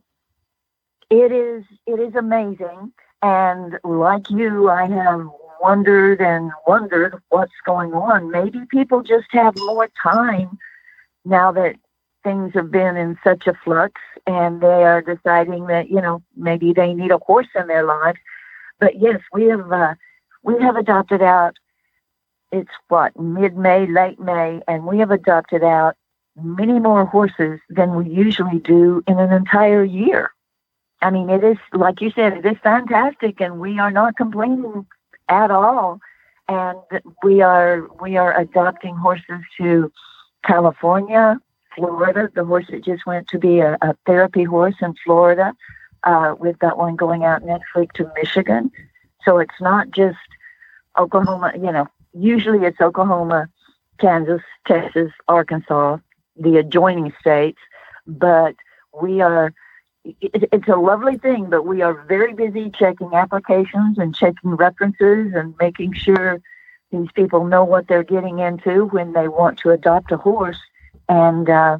[1.10, 2.92] It is it is amazing,
[3.22, 5.28] and like you, I have
[5.60, 8.30] wondered and wondered what's going on.
[8.30, 10.58] Maybe people just have more time
[11.24, 11.76] now that
[12.24, 16.72] things have been in such a flux, and they are deciding that you know maybe
[16.72, 18.18] they need a horse in their lives.
[18.80, 19.94] But yes, we have uh,
[20.42, 21.56] we have adopted out.
[22.50, 25.96] It's what mid May, late May, and we have adopted out
[26.36, 30.32] many more horses than we usually do in an entire year.
[31.02, 34.86] I mean, it is like you said, it is fantastic, and we are not complaining
[35.28, 36.00] at all.
[36.48, 36.78] And
[37.22, 39.90] we are we are adopting horses to
[40.44, 41.38] California,
[41.74, 42.30] Florida.
[42.34, 45.54] The horse that just went to be a, a therapy horse in Florida.
[46.02, 48.70] Uh, we've got one going out next week to Michigan.
[49.24, 50.18] So it's not just
[50.98, 51.52] Oklahoma.
[51.54, 53.48] You know, usually it's Oklahoma,
[53.98, 55.98] Kansas, Texas, Arkansas,
[56.36, 57.58] the adjoining states.
[58.06, 58.56] But
[59.00, 59.52] we are
[60.04, 65.32] it, it's a lovely thing, but we are very busy checking applications and checking references
[65.34, 66.40] and making sure
[66.90, 70.60] these people know what they're getting into when they want to adopt a horse.
[71.08, 71.78] And uh,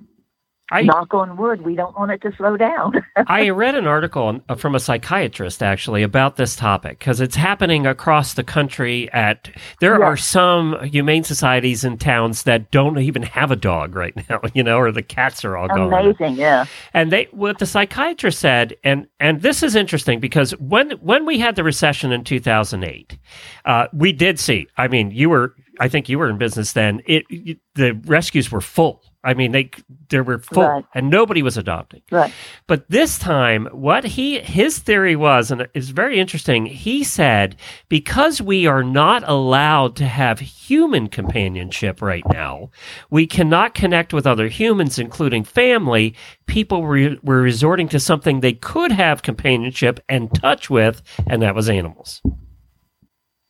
[0.70, 2.94] I- knock on wood, we don't want it to slow down.
[3.26, 8.32] I read an article from a psychiatrist actually about this topic because it's happening across
[8.34, 9.10] the country.
[9.12, 9.50] At
[9.80, 10.06] there Yeah.
[10.06, 14.62] are some humane societies in towns that don't even have a dog right now, you
[14.62, 15.92] know, or the cats are all gone.
[15.92, 16.64] Amazing, yeah.
[16.94, 21.38] And they what the psychiatrist said, and and this is interesting because when when we
[21.38, 23.18] had the recession in two thousand eight,
[23.66, 24.66] uh, we did see.
[24.78, 27.02] I mean, you were I think you were in business then.
[27.06, 29.02] It, it the rescues were full.
[29.24, 29.70] I mean, they
[30.10, 30.84] there were full, Right.
[30.94, 32.02] and nobody was adopting.
[32.10, 32.32] Right.
[32.68, 36.66] But this time, what he his theory was, and it's very interesting.
[36.66, 37.56] He said
[37.88, 42.70] because we are not allowed to have human companionship right now,
[43.10, 46.14] we cannot connect with other humans, including family.
[46.46, 51.54] People were, were resorting to something they could have companionship and touch with, and that
[51.54, 52.22] was animals.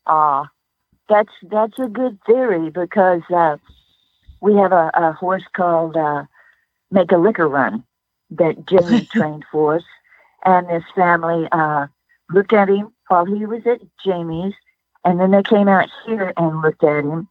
[0.06, 0.48] Ah,
[1.08, 3.56] that's that's a good theory because uh,
[4.44, 6.24] we have a, a horse called uh,
[6.90, 7.82] Make a Liquor Run
[8.30, 9.84] that Jimmy trained for us,
[10.44, 11.86] and this family uh,
[12.30, 14.52] looked at him while he was at Jamie's,
[15.02, 17.26] and then they came out here and looked at him,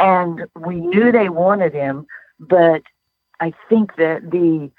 [0.00, 2.06] and we knew they wanted him,
[2.40, 2.82] but
[3.38, 4.70] I think that the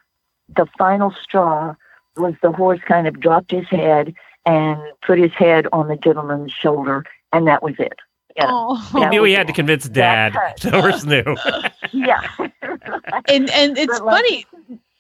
[0.54, 1.76] the final straw
[2.18, 4.14] was the horse kind of dropped his head
[4.46, 8.00] and put his head on the gentleman's shoulder, and that was it.
[8.38, 9.00] You know, Oh.
[9.00, 10.34] He knew he had to convince Dad.
[10.34, 11.24] That The horse knew.
[11.92, 12.22] yeah.
[13.28, 14.46] and and it's But like- funny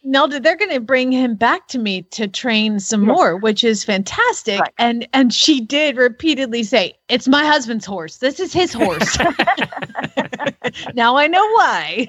[0.05, 3.15] Nelda, they're going to bring him back to me to train some Yes.
[3.17, 4.59] more, which is fantastic.
[4.59, 4.73] Right.
[4.79, 8.17] And and she did repeatedly say, "It's my husband's horse.
[8.17, 9.17] This is his horse."
[10.95, 12.07] now I know why.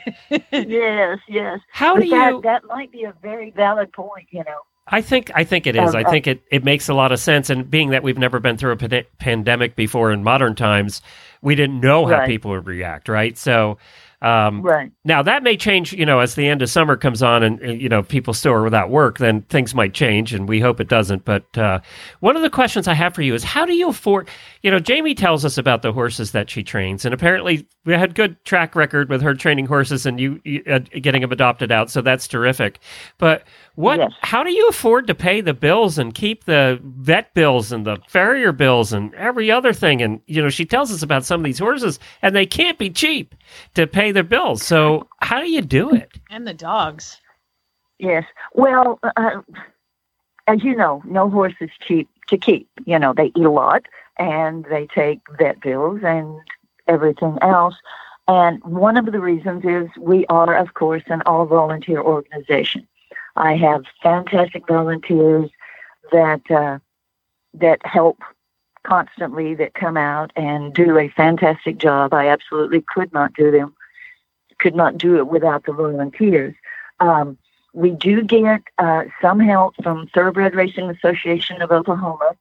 [0.53, 1.61] yes, yes.
[1.73, 2.41] How But do that, you?
[2.43, 4.61] that might be a very valid point, you know.
[4.91, 5.95] I think I think it is.
[5.95, 7.49] I Uh, think it, it makes a lot of sense.
[7.51, 11.01] And being that we've never been through a pande- pandemic before in modern times,
[11.43, 12.29] we didn't know how Right.
[12.29, 13.39] people would react, right?
[13.39, 13.79] So
[14.23, 14.91] um, Right.
[15.03, 15.95] now that may change.
[15.95, 18.53] You know, as the end of summer comes on, and, and, you know people still
[18.53, 21.25] are without work, then things might change, and we hope it doesn't.
[21.25, 21.81] But uh,
[22.19, 24.29] one of the questions I have for you is, how do you afford?
[24.63, 28.15] You know, Jamie tells us about the horses that she trains, and apparently we had
[28.15, 31.91] good track record with her training horses and you, you uh, getting them adopted out,
[31.91, 32.79] so that's terrific.
[33.17, 33.45] But
[33.75, 33.99] what?
[33.99, 34.13] Yes.
[34.21, 37.99] How do you afford to pay the bills and keep the vet bills and the
[38.09, 40.03] farrier bills and every other thing?
[40.03, 42.91] And you know, she tells us about some of these horses, and they can't be
[42.91, 43.35] cheap
[43.75, 44.63] to pay their bills.
[44.63, 46.19] So how do you do it?
[46.31, 47.21] and the dogs.
[47.99, 48.25] Yes.
[48.55, 49.43] Well, uh,
[50.47, 52.69] as you know, no horse is cheap to keep.
[52.87, 53.87] You know, they eat a lot
[54.19, 56.39] and they take vet bills and
[56.87, 57.75] everything else.
[58.27, 62.87] And one of the reasons is we are, of course, an all volunteer organization.
[63.37, 65.51] I have fantastic volunteers
[66.13, 66.79] that uh,
[67.55, 68.19] that help
[68.83, 72.15] constantly, that come out and do a fantastic job.
[72.15, 73.75] I absolutely could not do them,
[74.59, 76.55] could not do it without the volunteers.
[76.99, 77.39] Um,
[77.73, 82.33] we do get uh, some help from Thoroughbred Racing Association of Oklahoma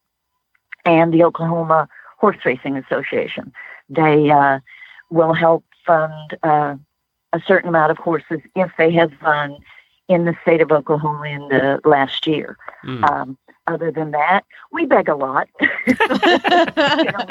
[0.86, 1.88] and the Oklahoma
[2.18, 3.54] Horse Racing Association.
[3.90, 4.60] They uh,
[5.10, 6.76] will help fund uh,
[7.34, 9.58] a certain amount of horses if they have run
[10.10, 12.58] in the state of Oklahoma in the last year.
[12.82, 13.04] Hmm.
[13.06, 13.38] Um,
[13.68, 15.48] other than that, we beg a lot.
[15.88, 17.26] you know,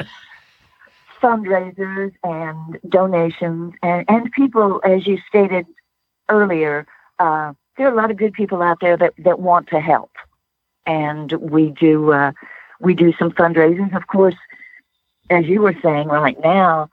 [1.21, 5.67] fundraisers and donations and, and people, as you stated
[6.29, 6.87] earlier,
[7.19, 10.13] uh, there are a lot of good people out there that, that want to help.
[10.87, 12.33] And we do uh,
[12.81, 13.95] we do some fundraising.
[13.95, 14.37] Of course,
[15.29, 16.89] as you were saying right now,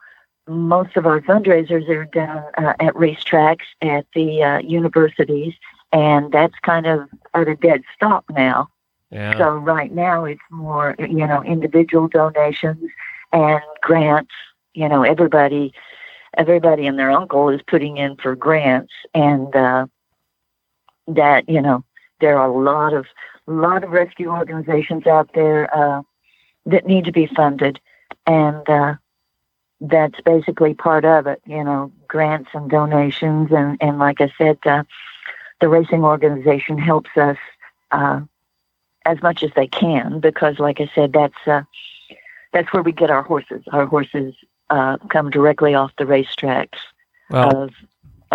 [0.46, 5.54] most of our fundraisers are done uh, at racetracks, at the uh, universities,
[5.96, 8.68] and that's kind of at a dead stop now.
[9.10, 9.38] Yeah.
[9.38, 12.90] So right now it's more, you know, individual donations
[13.32, 14.32] and grants.
[14.74, 15.72] You know, everybody,
[16.36, 19.86] everybody and their uncle is putting in for grants, and uh,
[21.08, 21.82] that you know
[22.20, 23.06] there are a lot of
[23.46, 26.02] lot of rescue organizations out there uh,
[26.66, 27.80] that need to be funded,
[28.26, 28.94] and uh,
[29.80, 31.40] that's basically part of it.
[31.46, 34.82] You know, grants and donations, and and like I said, uh,
[35.60, 37.38] the racing organization helps us.
[37.90, 38.20] Uh,
[39.06, 41.62] as much as they can because like i said that's uh,
[42.52, 44.34] that's where we get our horses our horses
[44.70, 46.78] uh, come directly off the racetracks
[47.30, 47.70] Well, of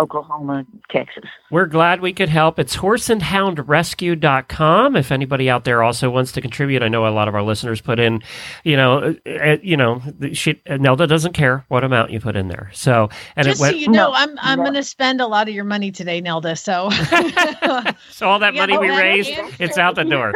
[0.02, 2.58] oklahoma texas We're glad we could help.
[2.58, 4.96] It's horseandhoundrescue.com.
[4.96, 7.80] If anybody out there also wants to contribute, I know a lot of our listeners
[7.80, 8.22] put in,
[8.64, 10.00] you know, uh, uh, you know,
[10.32, 12.70] she, Nelda doesn't care what amount you put in there.
[12.72, 14.64] So, and Just it went, so you know, No, I'm I'm no.
[14.64, 16.56] going to spend a lot of your money today, Nelda.
[16.56, 16.90] So
[18.10, 20.32] so all that money we and- raised, and- it's out the door.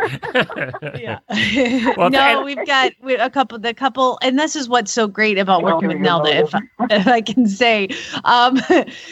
[1.01, 1.19] yeah.
[1.97, 3.59] Well, no, and- we've got we, a couple.
[3.59, 6.37] The couple, and this is what's so great about working with Nelda.
[6.37, 6.53] If,
[6.91, 7.89] if I can say,
[8.25, 8.59] um,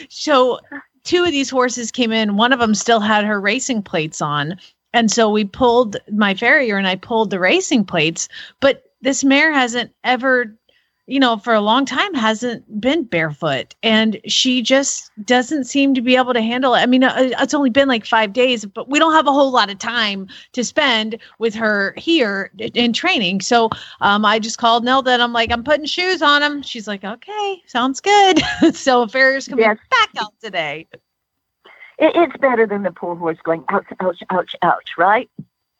[0.09, 0.44] so
[1.03, 2.37] two of these horses came in.
[2.37, 4.59] One of them still had her racing plates on,
[4.93, 8.27] and so we pulled my farrier and I pulled the racing plates.
[8.59, 10.57] But this mare hasn't ever,
[11.07, 16.01] you know, for a long time hasn't been barefoot, and she just doesn't seem to
[16.01, 16.79] be able to handle it.
[16.79, 19.51] I mean, uh, it's only been like five days, but we don't have a whole
[19.51, 23.41] lot of time to spend with her here in training.
[23.41, 23.69] So
[24.01, 26.63] um, I just called Nelda and I'm like, I'm putting shoes on him.
[26.63, 28.41] She's like, okay, sounds good.
[28.73, 29.77] so Farrier's coming Yes.
[29.91, 30.87] back out today.
[31.99, 35.29] it, it's better than the poor horse going ouch, ouch, ouch, ouch, right?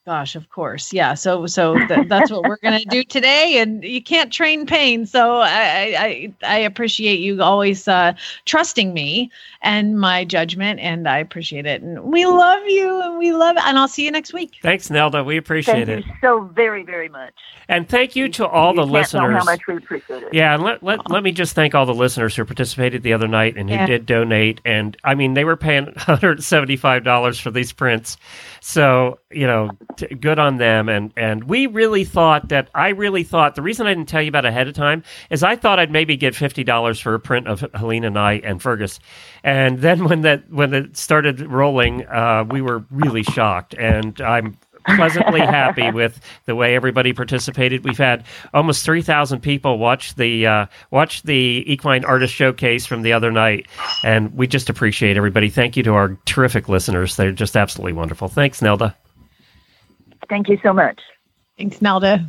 [0.06, 0.93] Gosh, of course.
[0.93, 1.16] Yeah.
[1.16, 5.08] So so th- that's what we're gonna do today, and you can't train pain.
[5.08, 8.14] So I I, I appreciate you always uh,
[8.45, 9.32] trusting me
[9.64, 11.82] and my judgment, and I appreciate it.
[11.82, 13.64] And we love you, and we love it.
[13.66, 14.58] And I'll see you next week.
[14.62, 15.24] Thanks, Nelda.
[15.24, 16.06] We appreciate Thank it.
[16.06, 17.34] you so very, very much.
[17.68, 19.38] And thank you to all you the can't know listeners.
[19.39, 20.34] how much we appreciate it.
[20.36, 23.28] Yeah, and let, let, let me just thank all the listeners who participated the other
[23.28, 23.88] night and who Yeah.
[23.88, 24.62] did donate.
[24.66, 28.18] And I mean, they were paying $175 for these prints.
[28.62, 30.89] So, you know, t- good on them.
[30.89, 34.30] And, and we really thought that, I really thought, the reason I didn't tell you
[34.30, 37.66] about ahead of time is I thought I'd maybe get $50 for a print of
[37.74, 39.00] Helena and I and Fergus.
[39.43, 43.76] And then when that, when it started rolling, uh, we were really shocked.
[43.76, 47.84] And I'm pleasantly happy with the way everybody participated.
[47.84, 48.24] We've had
[48.54, 53.32] almost three thousand people watch the uh, watch the Equine Artist Showcase from the other
[53.32, 53.68] night,
[54.04, 55.50] and we just appreciate everybody.
[55.50, 58.28] Thank you to our terrific listeners; they're just absolutely wonderful.
[58.28, 58.96] Thanks, Nelda.
[60.30, 60.99] Thank you so much.
[61.57, 62.26] Thanks, Nelda.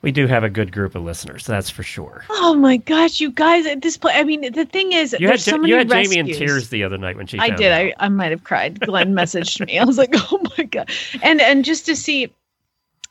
[0.00, 2.24] We do have a good group of listeners, that's for sure.
[2.30, 4.14] Oh my gosh, you guys at this point.
[4.14, 6.14] I mean, the thing is, You had, there's so many you had rescues.
[6.14, 7.36] Jamie in tears the other night when she.
[7.40, 7.72] I found did.
[7.72, 7.80] out.
[7.98, 8.78] I, I might have cried.
[8.78, 9.76] Glenn messaged me.
[9.76, 10.88] I was like, oh my god,
[11.22, 12.32] and and just to see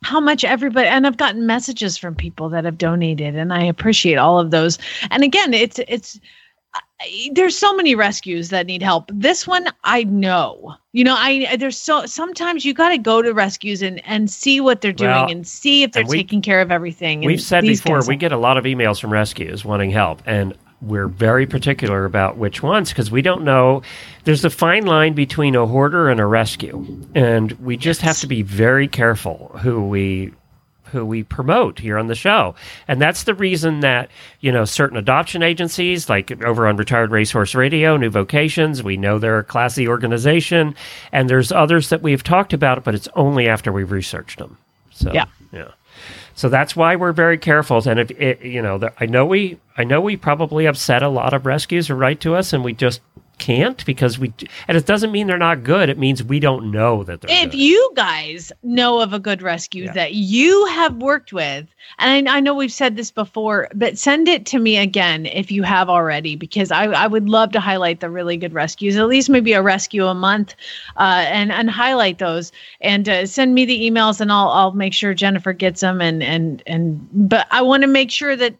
[0.03, 4.15] how much everybody and I've gotten messages from people that have donated, and I appreciate
[4.15, 4.77] all of those.
[5.11, 6.27] And again, it's it's I-
[7.31, 9.11] there's so many rescues that need help.
[9.13, 10.75] This one, I know.
[10.93, 14.59] You know, I there's so sometimes you got to go to rescues and and see
[14.59, 17.21] what they're doing Well, and see if they're we- taking care of everything.
[17.21, 21.07] We've said before we get a lot of emails from rescues wanting help, and we're
[21.07, 23.81] very particular about which ones because we don't know.
[24.23, 28.27] There's a fine line between a hoarder and a rescue, and we just have to
[28.27, 30.33] be very careful who we
[30.91, 32.55] who we promote here on the show.
[32.87, 34.09] And that's the reason that,
[34.39, 39.19] you know, certain adoption agencies, like over on Retired Racehorse Radio, New Vocations, we know
[39.19, 40.75] they're a classy organization.
[41.11, 44.57] And there's others that we've talked about, but it's only after we've researched them.
[44.91, 45.25] So, Yeah.
[45.51, 45.71] yeah.
[46.35, 47.81] So that's why we're very careful.
[47.89, 51.09] And if it, you know, the, I know we, I know we probably upset a
[51.09, 53.01] lot of rescues who write to us, and we just
[53.37, 54.33] can't because we.
[54.67, 55.89] And it doesn't mean they're not good.
[55.89, 57.57] It means we don't know that they're if good.
[57.59, 59.93] you guys know of a good rescue Yeah.
[59.93, 61.67] that you have worked with,
[61.99, 65.51] and I, I know we've said this before, but send it to me again if
[65.51, 69.07] you have already, because I, I would love to highlight the really good rescues, at
[69.07, 70.55] least maybe a rescue a month,
[70.97, 74.93] uh, and and highlight those, and uh, send me the emails, and I'll I'll make
[74.93, 78.55] sure Jennifer gets them, and and and but I want to make sure that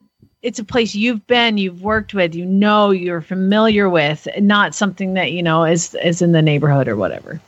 [0.48, 5.14] it's a place you've been, you've worked with, you know, you're familiar with, not something
[5.14, 7.42] that you know is is in the neighborhood or whatever.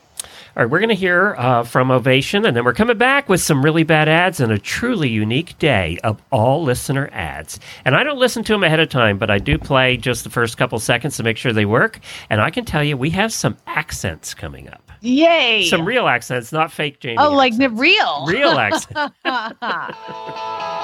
[0.57, 3.39] All right, we're going to hear uh, from Ovation, and then we're coming back with
[3.39, 7.57] some really bad ads and a truly unique day of all listener ads.
[7.85, 10.29] And I don't listen to them ahead of time, but I do play just the
[10.29, 12.01] first couple seconds to make sure they work.
[12.29, 14.91] And I can tell you, we have some accents coming up.
[14.99, 15.65] Yay!
[15.69, 17.15] Some real accents, not fake Jamie.
[17.17, 18.25] Oh, like the real.
[18.25, 19.15] real accents.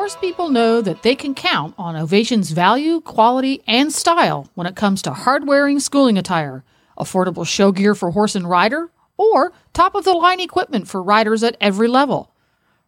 [0.00, 4.74] Horse people know that they can count on Ovation's value, quality, and style when it
[4.74, 6.64] comes to hard wearing schooling attire,
[6.96, 11.42] affordable show gear for horse and rider, or top of the line equipment for riders
[11.42, 12.32] at every level.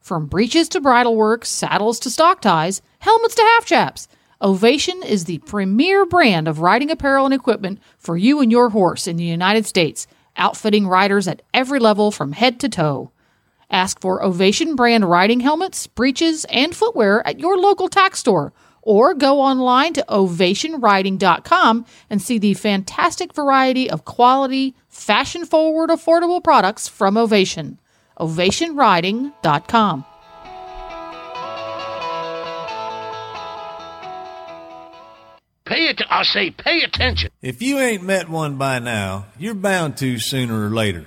[0.00, 4.08] From breeches to bridle work, saddles to stock ties, helmets to half chaps,
[4.40, 9.06] Ovation is the premier brand of riding apparel and equipment for you and your horse
[9.06, 10.06] in the United States,
[10.38, 13.11] outfitting riders at every level from head to toe.
[13.72, 18.52] Ask for Ovation brand riding helmets, breeches, and footwear at your local tack store
[18.82, 26.42] or go online to ovationriding.com and see the fantastic variety of quality, fashion forward, affordable
[26.42, 27.80] products from Ovation.
[28.18, 30.04] ovationriding.com.
[35.64, 36.02] Pay it.
[36.10, 37.30] I say, pay attention.
[37.40, 41.06] If you ain't met one by now, you're bound to sooner or later.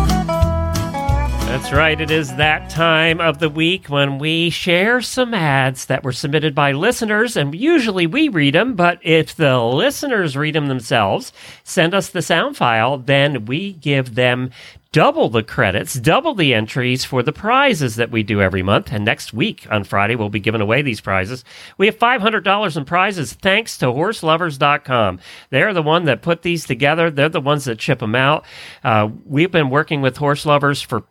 [1.51, 1.99] That's right.
[1.99, 6.55] It is that time of the week when we share some ads that were submitted
[6.55, 8.73] by listeners, and usually we read them.
[8.73, 11.33] But if the listeners read them themselves,
[11.65, 14.51] send us the sound file, then we give them
[14.93, 18.91] double the credits, double the entries for the prizes that we do every month.
[18.91, 21.45] And next week on Friday, we'll be giving away these prizes.
[21.77, 25.19] We have $500 in prizes thanks to horseloverz.com.
[25.49, 27.09] They're the one that put these together.
[27.09, 28.45] They're the ones that chip them out.
[28.83, 31.01] Uh, we've been working with Horseloverz for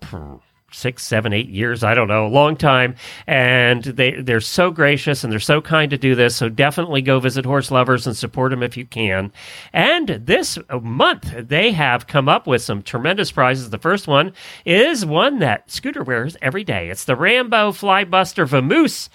[0.72, 1.82] six, seven, eight years.
[1.82, 2.94] I don't know, a long time.
[3.26, 6.36] And they, they're so gracious and they're so kind to do this.
[6.36, 9.32] So definitely go visit Horseloverz and support them if you can.
[9.72, 13.70] And this month, they have come up with some tremendous prizes.
[13.70, 14.32] The first one
[14.64, 16.90] is one that Scooter wears every day.
[16.90, 19.08] It's the Rambo Flybuster Vamoose.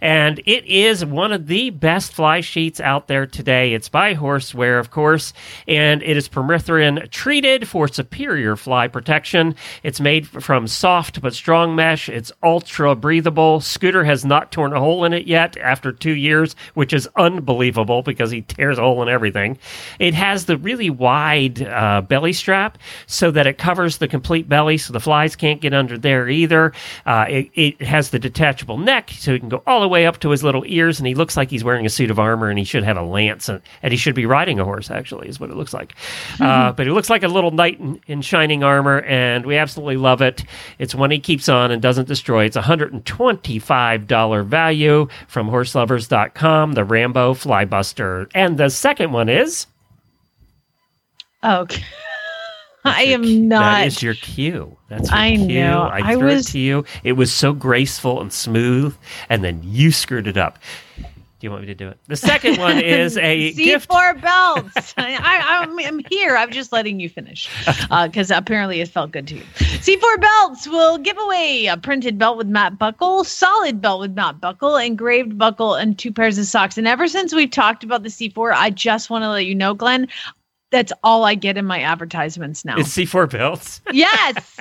[0.00, 3.74] And it is one of the best fly sheets out there today.
[3.74, 5.32] It's by Horseware, of course,
[5.66, 9.54] and it is permethrin treated for superior fly protection.
[9.82, 12.08] It's made from soft but strong mesh.
[12.08, 13.60] It's ultra breathable.
[13.60, 18.02] Scooter has not torn a hole in it yet after two years, which is unbelievable
[18.02, 19.58] because he tears a hole in everything.
[19.98, 24.78] It has the really wide uh, belly strap so that it covers the complete belly
[24.78, 26.72] so the flies can't get under there either.
[27.06, 30.20] Uh, it, it has the detachable neck so he can go all the way up
[30.20, 32.58] to his little ears and he looks like he's wearing a suit of armor and
[32.58, 35.40] he should have a lance and, and he should be riding a horse actually is
[35.40, 35.94] what it looks like.
[36.40, 39.96] Uh, but he looks like a little knight in, in shining armor and we absolutely
[39.96, 40.44] love it.
[40.78, 42.44] It's one he keeps on and doesn't destroy.
[42.44, 48.30] It's $125 value from horseloverz.com, the Rambo Flybuster.
[48.34, 49.66] And the second one is
[51.42, 51.82] oh, Okay.
[52.84, 53.60] I am not.
[53.60, 54.76] that is your cue.
[54.88, 55.46] That's your I cue.
[55.46, 55.82] know.
[55.82, 56.84] I I threw was- it to you.
[57.04, 58.96] It was so graceful and smooth,
[59.28, 60.58] and then you screwed it up.
[61.42, 61.98] Do you want me to do it?
[62.06, 63.90] The second one is a gift.
[63.90, 64.94] C4 belts.
[64.96, 66.36] I, I'm here.
[66.36, 67.50] I'm just letting you finish
[67.90, 69.42] uh, because apparently it felt good to you.
[69.56, 74.40] C4 belts will give away a printed belt with matte buckle, solid belt with matte
[74.40, 76.78] buckle, engraved buckle, and two pairs of socks.
[76.78, 79.74] And ever since we've talked about the C4, I just want to let you know,
[79.74, 80.06] Glenn,
[80.72, 82.76] that's all I get in my advertisements now.
[82.78, 83.80] It's C4 belts.
[83.92, 84.56] yes.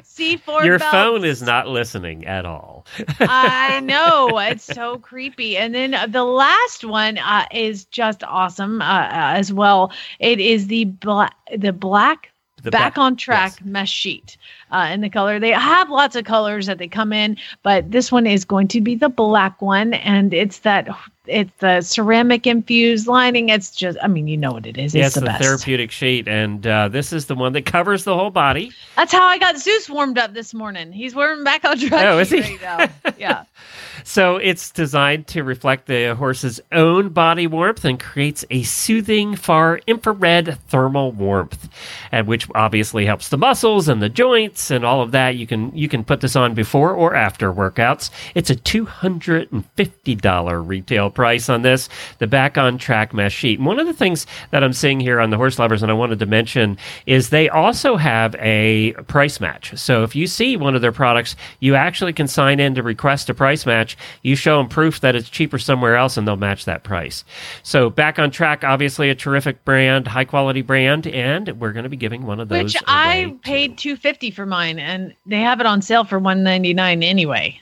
[0.00, 0.92] C4 Your belts.
[0.92, 2.84] phone is not listening at all.
[3.20, 5.56] I know it's so creepy.
[5.56, 9.92] And then uh, the last one uh, is just awesome uh, uh, as well.
[10.18, 12.30] It is the black, the black
[12.62, 14.36] The back back- on track mesh sheet
[14.72, 15.38] uh, in the color.
[15.38, 18.80] They have lots of colors that they come in, but this one is going to
[18.80, 20.88] be the black one, and it's that
[21.26, 23.48] it's the ceramic infused lining.
[23.48, 24.94] It's just, I mean, you know what it is.
[24.94, 28.16] Yeah, It's it's the therapeutic sheet, and uh, this is the one that covers the
[28.16, 28.72] whole body.
[28.96, 30.90] That's how I got Zeus warmed up this morning.
[30.90, 32.04] He's wearing back on track.
[32.06, 32.40] Oh, is he?
[32.40, 33.12] Right now.
[33.18, 33.44] Yeah.
[34.04, 39.80] So it's designed to reflect the horse's own body warmth and creates a soothing far
[39.86, 41.68] infrared thermal warmth,
[42.10, 45.36] and which obviously helps the muscles and the joints and all of that.
[45.36, 48.10] You can you can put this on before or after workouts.
[48.34, 51.88] It's a two hundred and fifty dollar retail price on this.
[52.18, 53.58] The back on track mesh sheet.
[53.58, 56.18] And one of the things that I'm seeing here on the Horseloverz, and I wanted
[56.20, 59.76] to mention, is they also have a price match.
[59.78, 63.28] So if you see one of their products, you actually can sign in to request
[63.30, 63.96] a price match.
[64.22, 67.24] You show them proof that it's cheaper somewhere else, and they'll match that price.
[67.62, 71.88] So back on track, obviously a terrific brand, high quality brand, and we're going to
[71.88, 72.74] be giving one of those.
[72.74, 76.44] Which I paid two fifty for mine, and they have it on sale for one
[76.44, 77.58] ninety nine anyway.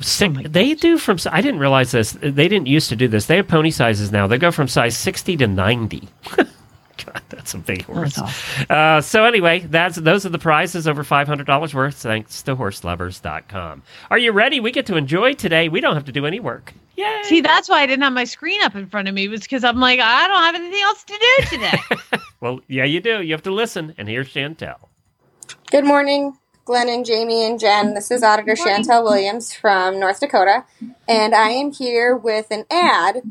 [0.00, 1.18] Sick, they do from.
[1.30, 2.12] I didn't realize this.
[2.12, 3.26] They didn't used to do this.
[3.26, 4.26] They have pony sizes now.
[4.26, 6.08] They go from size sixty to ninety.
[6.36, 8.18] God, that's a big horse.
[8.68, 11.96] Uh, so anyway, that's those are the prizes over five hundred dollars worth.
[11.96, 13.82] Thanks to HorseLoverz.com.
[14.10, 14.60] Are you ready?
[14.60, 15.68] We get to enjoy today.
[15.68, 16.74] We don't have to do any work.
[16.96, 17.22] Yay!
[17.24, 19.28] See, that's why I didn't have my screen up in front of me.
[19.28, 22.20] Was because I'm like, I don't have anything else to do today.
[22.40, 23.20] Well, yeah, you do.
[23.22, 23.94] You have to listen.
[23.98, 24.88] And here's Chantel.
[25.70, 27.94] Good morning, Glenn and Jamie and Jen.
[27.94, 30.64] This is Auditor Chantel Williams from North Dakota,
[31.06, 33.22] and I am here with an ad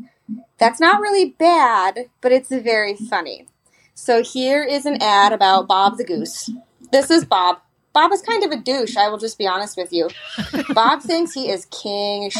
[0.56, 3.46] that's not really bad, but it's very funny.
[3.92, 6.48] So here is an ad about Bob the Goose.
[6.90, 7.58] This is Bob.
[7.92, 10.08] Bob is kind of a douche, I will just be honest with you.
[10.74, 12.30] Bob thinks he is king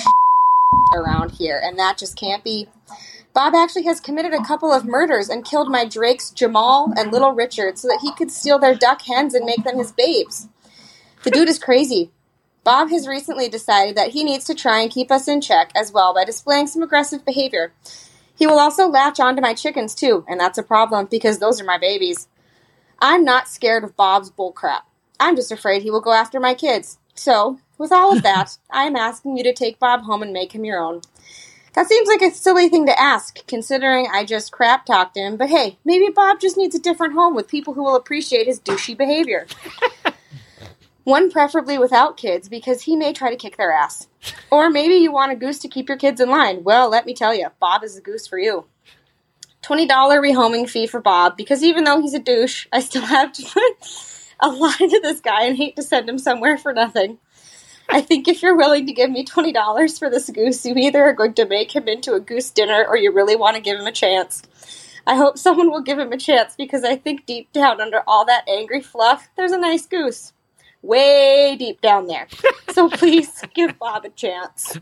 [0.94, 2.68] around here, and that just can't be.
[3.32, 7.32] Bob actually has committed a couple of murders and killed my Drakes Jamal and Little
[7.32, 10.48] Richard so that he could steal their duck hens and make them his babes.
[11.22, 12.10] The dude is crazy.
[12.64, 15.92] Bob has recently decided that he needs to try and keep us in check as
[15.92, 17.72] well by displaying some aggressive behavior.
[18.36, 21.64] He will also latch onto my chickens too, and that's a problem because those are
[21.64, 22.26] my babies.
[22.98, 24.80] I'm not scared of Bob's bullcrap.
[25.18, 26.98] I'm just afraid he will go after my kids.
[27.14, 30.52] So, with all of that, I am asking you to take Bob home and make
[30.52, 31.02] him your own.
[31.74, 35.48] That seems like a silly thing to ask, considering I just crap talked him, but
[35.48, 38.96] hey, maybe Bob just needs a different home with people who will appreciate his douchey
[38.96, 39.46] behavior.
[41.04, 44.08] One preferably without kids, because he may try to kick their ass.
[44.50, 46.64] Or maybe you want a goose to keep your kids in line.
[46.64, 48.66] Well, let me tell you, Bob is a goose for you.
[49.62, 53.42] $20 rehoming fee for Bob, because even though he's a douche, I still have to
[53.42, 53.88] put.
[54.40, 57.18] a lie to this guy and hate to send him somewhere for nothing.
[57.90, 61.02] I think if you're willing to give me twenty dollars for this goose, you either
[61.02, 63.78] are going to make him into a goose dinner or you really want to give
[63.78, 64.42] him a chance.
[65.06, 68.26] I hope someone will give him a chance because I think deep down under all
[68.26, 70.32] that angry fluff, there's a nice goose.
[70.82, 72.28] Way deep down there.
[72.70, 74.78] So please give Bob a chance.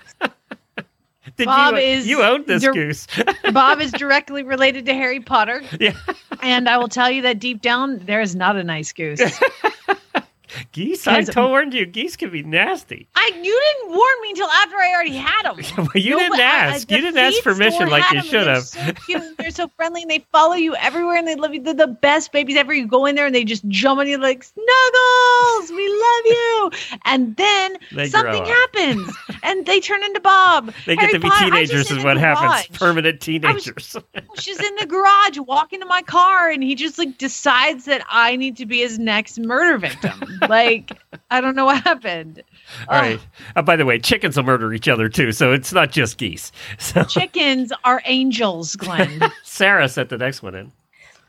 [1.37, 3.07] Did Bob you, is you owned this dir- goose.
[3.53, 5.63] Bob is directly related to Harry Potter.
[5.79, 5.97] Yeah.
[6.43, 9.21] And I will tell you that deep down, there is not a nice goose.
[10.73, 13.09] geese, I warned you, geese can be nasty.
[13.15, 15.59] I you didn't warn me until after I already had them.
[15.79, 16.91] Well, you didn't ask.
[16.91, 18.71] You didn't ask permission like you should have.
[18.71, 19.23] They're so cute.
[19.23, 21.63] and They're so friendly, and they follow you everywhere, and they love you.
[21.63, 22.73] They're the best babies ever.
[22.75, 25.71] You go in there, and they just jump on you like snuggles.
[25.71, 26.71] We love you.
[27.05, 30.73] And then They something happens, and they turn into Bob.
[30.87, 32.67] They get to be Potter- teenagers, is what happens.
[32.79, 33.97] Permanent teenagers.
[34.37, 38.37] She's in the garage walking to my car, and he just like decides that I
[38.37, 40.38] need to be his next murder victim.
[40.49, 40.93] Like
[41.31, 42.43] I don't know what happened.
[42.89, 43.21] All right.
[43.57, 46.53] Uh, by the way, chickens will murder each other too, so it's not just geese.
[46.79, 49.21] So Chickens are angels, Glenn.
[49.43, 50.73] Sarah sent the next one in.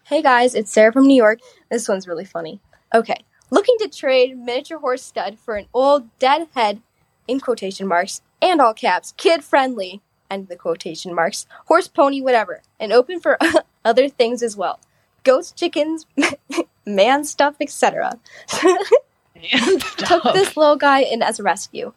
[0.06, 1.40] Hey guys, it's Sarah from New York.
[1.70, 2.60] This one's really funny.
[2.94, 6.82] Okay, looking to trade miniature horse stud for an old dead head,
[7.28, 10.02] in quotation marks, and all caps, kid friendly,
[10.32, 13.38] end the quotation marks, horse pony, whatever, and open for
[13.86, 14.80] other things as well.
[15.24, 16.06] Goats, chickens,
[16.86, 18.20] man stuff, etc.
[18.50, 21.94] Took this little guy in as a rescue,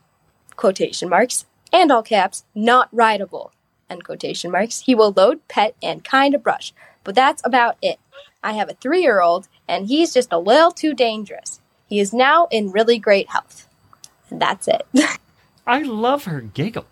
[0.57, 3.53] quotation marks, and all caps, not rideable,
[3.89, 4.81] end quotation marks.
[4.81, 6.73] He will load, pet, and kind of brush,
[7.05, 7.99] but that's about it.
[8.43, 11.61] I have a three year old, and he's just a little too dangerous.
[11.89, 13.69] He is now in really great health.
[14.31, 14.87] And that's it.
[15.67, 16.87] I love her giggle.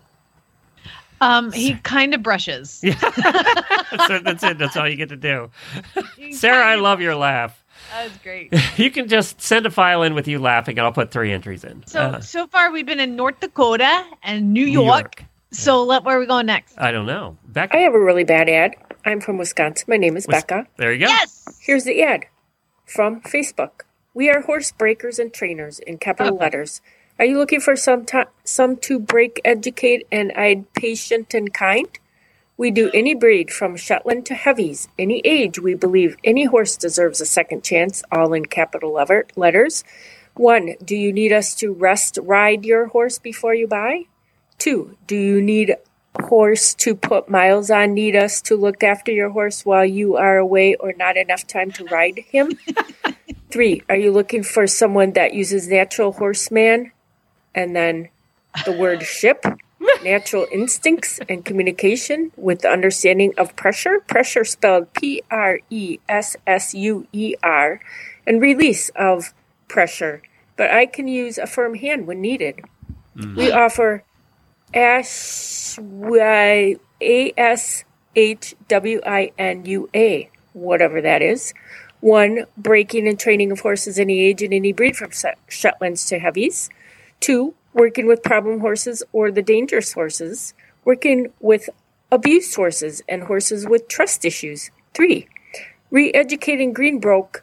[1.21, 2.81] Um, he kind of brushes.
[2.83, 2.95] Yeah.
[4.07, 4.57] so that's it.
[4.57, 5.49] That's all you get to do.
[6.31, 7.63] Sarah, I love your laugh.
[7.91, 8.53] That was great.
[8.77, 11.63] You can just send a file in with you laughing, and I'll put three entries
[11.63, 11.83] in.
[11.87, 15.23] So Uh, so far we've been in North Dakota and New New York.
[15.51, 16.75] So let where are we going next?
[16.77, 17.37] I don't know.
[17.47, 17.75] Becca.
[17.75, 18.75] I have a really bad ad.
[19.05, 19.85] I'm from Wisconsin.
[19.89, 20.67] My name is Wis- Becca.
[20.77, 21.07] There you go.
[21.07, 21.43] Yes.
[21.61, 22.25] Here's the ad
[22.85, 23.81] from Facebook.
[24.13, 26.81] We are horse breakers and trainers in capital letters.
[27.21, 31.87] Are you looking for some ti some to break, educate, and aid patient and kind?
[32.57, 35.59] We do any breed from Shetland to heavies, any age.
[35.59, 38.93] We believe any horse deserves a second chance, all in capital
[39.35, 39.83] letters.
[40.33, 44.05] One, do you need us to rest ride your horse before you buy?
[44.57, 45.75] Two, do you need
[46.19, 47.93] horse to put miles on?
[47.93, 51.69] Need us to look after your horse while you are away or not enough time
[51.73, 52.57] to ride him?
[53.51, 56.91] Three, are you looking for someone that uses natural horseman
[57.53, 58.09] and then
[58.65, 59.45] the word ship?
[60.03, 63.99] Natural instincts and communication with the understanding of pressure.
[63.99, 67.79] Pressure spelled P R E S S U E R
[68.25, 69.33] and release of
[69.67, 70.21] pressure.
[70.55, 72.61] But I can use a firm hand when needed.
[73.17, 73.35] Mm.
[73.35, 74.03] We offer
[74.73, 77.83] Ash Y A S
[78.15, 81.53] H W I N U A, whatever that is.
[81.99, 86.69] One, breaking and training of horses any age and any breed from Shetlands to heavies.
[87.21, 90.53] Two, working with problem horses or the dangerous horses.
[90.83, 91.69] Working with
[92.11, 94.71] abused horses and horses with trust issues.
[94.93, 95.27] Three,
[95.89, 97.41] re-educating Greenbroke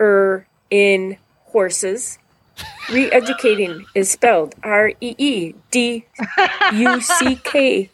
[0.00, 2.18] er in horses.
[2.92, 6.04] Re-educating is spelled R E E D
[6.72, 7.90] U C K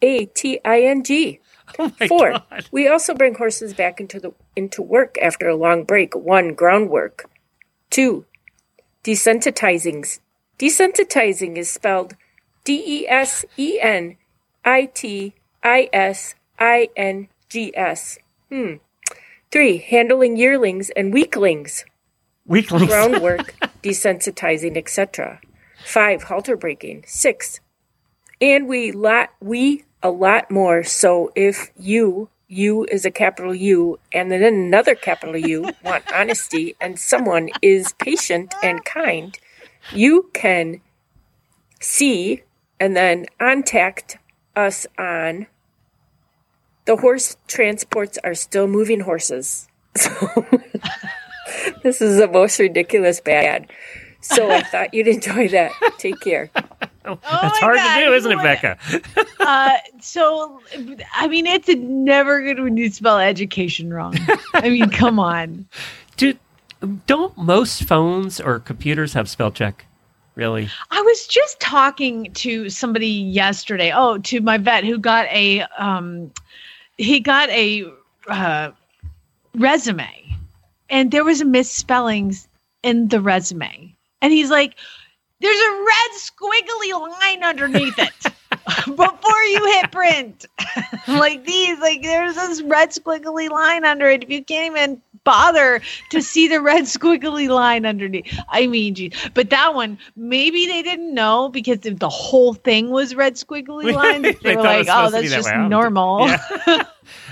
[0.00, 1.40] A T I N G.
[2.08, 2.40] Four.
[2.70, 6.16] We also bring horses back into the into work after a long break.
[6.16, 7.28] One, groundwork.
[7.90, 8.24] Two,
[9.04, 10.20] desensitizings.
[10.58, 12.14] Desensitizing is spelled
[12.64, 14.16] D E S E N
[14.64, 18.18] I T I S I N G S.
[18.48, 18.74] Hmm.
[19.50, 21.84] Three, handling yearlings and weaklings.
[22.44, 22.88] Weaklings.
[22.88, 25.40] Groundwork, desensitizing, etc.
[25.84, 27.04] Five, halter breaking.
[27.06, 27.60] Six,
[28.40, 30.82] and we lot we a lot more.
[30.82, 36.74] So if you you is a capital U and then another capital U want honesty
[36.80, 39.38] and someone is patient and kind,
[39.92, 40.80] you can
[41.80, 42.42] see
[42.80, 44.18] and then contact
[44.56, 45.46] us on
[46.84, 49.68] the horse transports are still moving horses.
[49.94, 50.10] So
[51.82, 53.70] this is the most ridiculous bad.
[54.20, 55.72] So I thought you'd enjoy that.
[55.98, 56.50] Take care.
[57.04, 58.78] That's hard to do, isn't it, Becca?
[59.40, 60.60] uh, so
[61.14, 64.14] I mean, it's never good when you spell education wrong.
[64.54, 65.66] I mean, come on.
[66.16, 66.38] Dude,
[67.06, 69.86] don't most phones or computers have spell check?
[70.34, 70.68] Really?
[70.90, 73.92] I was just talking to somebody yesterday.
[73.92, 76.30] Oh, to my vet who got a um,
[76.96, 77.84] he got a
[78.28, 78.70] uh,
[79.54, 80.36] resume,
[80.90, 82.48] and there was a misspellings
[82.82, 83.94] in the resume.
[84.22, 84.76] And he's like,
[85.40, 88.32] there's a red squiggly line underneath it
[88.86, 90.46] before you hit print.
[91.08, 94.24] like these, like there's this red squiggly line under it.
[94.24, 99.14] If you can't even bother to see the red squiggly line underneath, I mean, geez.
[99.34, 103.94] but that one, maybe they didn't know because if the whole thing was red squiggly
[103.94, 104.22] lines.
[104.22, 106.28] They, They were thought it was like, oh, supposed to be that's that just normal.
[106.28, 106.84] Yeah.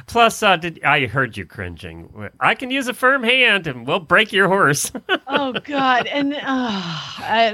[0.06, 2.30] Plus, uh, did I heard you cringing?
[2.38, 4.92] I can use a firm hand, and we'll break your horse.
[5.26, 7.52] oh God, and uh, I,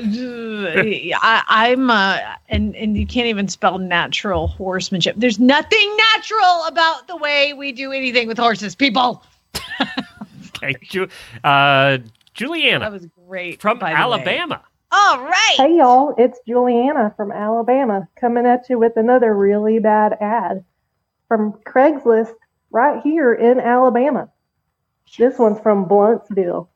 [1.22, 2.18] I, I'm uh,
[2.50, 5.14] and and you can't even spell natural horsemanship.
[5.16, 9.24] There's nothing natural about the way we do anything with horses, people.
[10.56, 11.08] okay, Ju-
[11.44, 11.98] uh,
[12.34, 14.00] Juliana That was great from by the way.
[14.00, 14.62] Alabama.
[14.94, 15.54] All right.
[15.56, 20.64] Hey y'all, it's Juliana from Alabama coming at you with another really bad ad
[21.28, 22.34] from Craigslist
[22.72, 24.28] right here in Alabama.
[25.18, 26.68] This one's from Blountsville.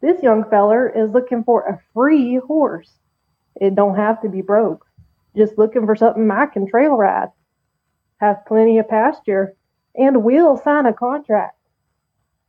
[0.00, 2.92] This young feller is looking for a free horse.
[3.56, 4.86] It don't have to be broke.
[5.36, 7.28] Just looking for something I can trail ride.
[8.18, 9.56] Have plenty of pasture
[9.94, 11.58] and will sign a contract.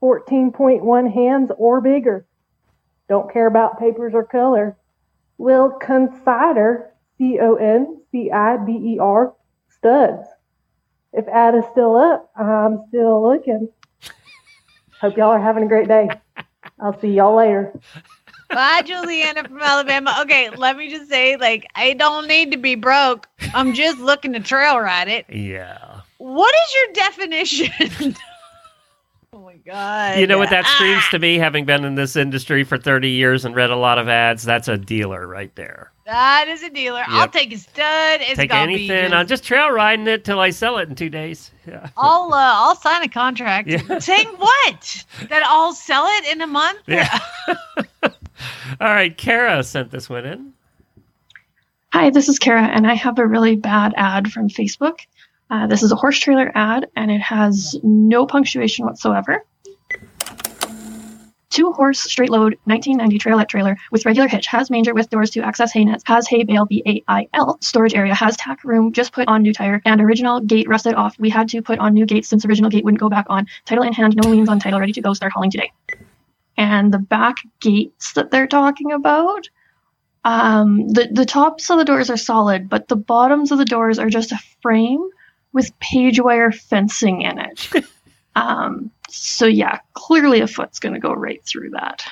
[0.02, 2.26] 14.1 hands or bigger.
[3.08, 4.78] Don't care about papers or color.
[5.38, 9.34] Will consider C O N C I D E R
[9.70, 10.28] studs.
[11.14, 13.70] If ad is still up, I'm still looking.
[15.00, 16.10] Hope y'all are having a great day.
[16.80, 17.72] I'll see y'all later.
[18.50, 20.16] Bye, Juliana from Alabama.
[20.22, 23.28] Okay, let me just say, like, I don't need to be broke.
[23.54, 25.26] I'm just looking to trail ride it.
[25.30, 26.02] Yeah.
[26.18, 28.16] What is your definition?
[29.34, 30.20] oh my god.
[30.20, 30.74] You know what that Ah.
[30.76, 33.98] screams to me, having been in this industry for 30 years and read a lot
[33.98, 34.44] of ads?
[34.44, 35.92] That's a dealer right there.
[36.06, 37.04] That is a dealer.
[37.08, 38.20] I'll take a stud.
[38.22, 39.10] It's Take anything.
[39.12, 41.52] Be I'm just trail riding it till I sell it in two days.
[41.66, 41.90] Yeah.
[41.96, 44.00] I'll uh, I'll sign a contract Yeah.
[44.00, 46.80] saying what that I'll sell it in a month.
[46.88, 47.20] Yeah.
[48.82, 50.54] All right, Kara sent this one in.
[51.94, 55.00] Hi, this is Kara, and I have a really bad ad from Facebook.
[55.50, 59.46] Uh, this is a horse trailer ad, and it has no punctuation whatsoever.
[61.54, 65.42] Two horse straight load 1990 trailette trailer with regular hitch has manger with doors to
[65.42, 68.92] access hay nets, has hay bale B A I L storage area, has tack room,
[68.92, 71.16] just put on new tire, and original gate rusted off.
[71.20, 73.46] We had to put on new gates since original gate wouldn't go back on.
[73.66, 75.72] Title in hand, no liens on title, ready to go, start hauling today.
[76.58, 79.48] And the back gates that they're talking about
[80.26, 84.00] um, the the tops of the doors are solid, but the bottoms of the doors
[84.00, 85.08] are just a frame
[85.52, 87.70] with page wire fencing in it.
[88.36, 92.06] um, so yeah, clearly a foot's going to go right through that.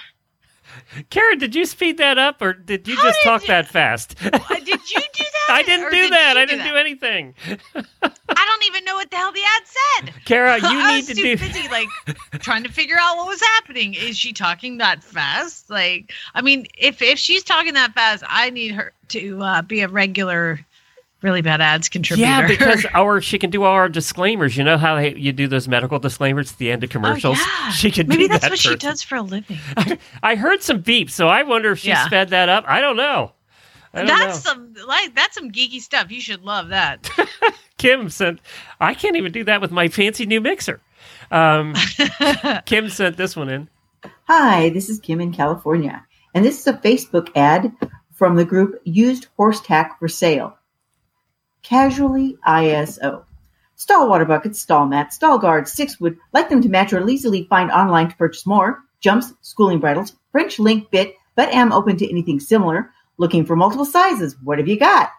[1.10, 4.16] Kara, did you speed that up or did you just talk that fast?
[4.20, 5.48] did you do that?
[5.50, 6.38] I didn't do did that.
[6.38, 6.70] I didn't that?
[6.70, 7.34] do anything.
[8.04, 10.14] I don't even know what the hell the ad said.
[10.26, 11.90] Kara, you I need was to too do- busy like
[12.40, 13.94] trying to figure out what was happening.
[13.94, 15.70] Is she talking that fast?
[15.70, 19.82] Like, I mean, if if she's talking that fast, I need her to uh, be
[19.82, 20.60] a regular,
[21.22, 22.28] really bad ads contributor.
[22.30, 24.58] Yeah, because our she can do all our disclaimers.
[24.58, 27.38] You know how they, you do those medical disclaimers at the end of commercials?
[27.40, 27.72] Oh, yeah.
[27.72, 29.58] She can Maybe do that's that what she does for a living.
[30.24, 32.06] I heard some beeps, so I wonder if she Yeah.
[32.06, 32.66] sped that up.
[32.68, 33.32] I don't know.
[33.94, 34.52] I don't That's know.
[34.52, 36.12] some like that's some geeky stuff.
[36.12, 37.10] You should love that.
[37.78, 38.40] Kim sent.
[38.80, 40.80] I can't even do that with my fancy new mixer.
[41.30, 41.74] Um,
[42.66, 43.68] Kim sent this one in.
[44.28, 47.72] Hi, this is Kim in California, and this is a Facebook ad
[48.14, 50.58] from the group Used Horse Tack for Sale.
[51.64, 53.24] Casually ISO.
[53.76, 57.46] Stall water buckets, stall mats, stall guards, six wood, like them to match or easily
[57.50, 58.84] find online to purchase more.
[59.00, 62.92] Jumps, schooling bridles, French link bit, but am open to anything similar.
[63.18, 64.36] Looking for multiple sizes.
[64.44, 65.10] What have you got?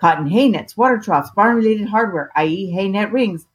[0.00, 3.46] Cotton hay nets, water troughs, barn related hardware, i.e., hay net rings,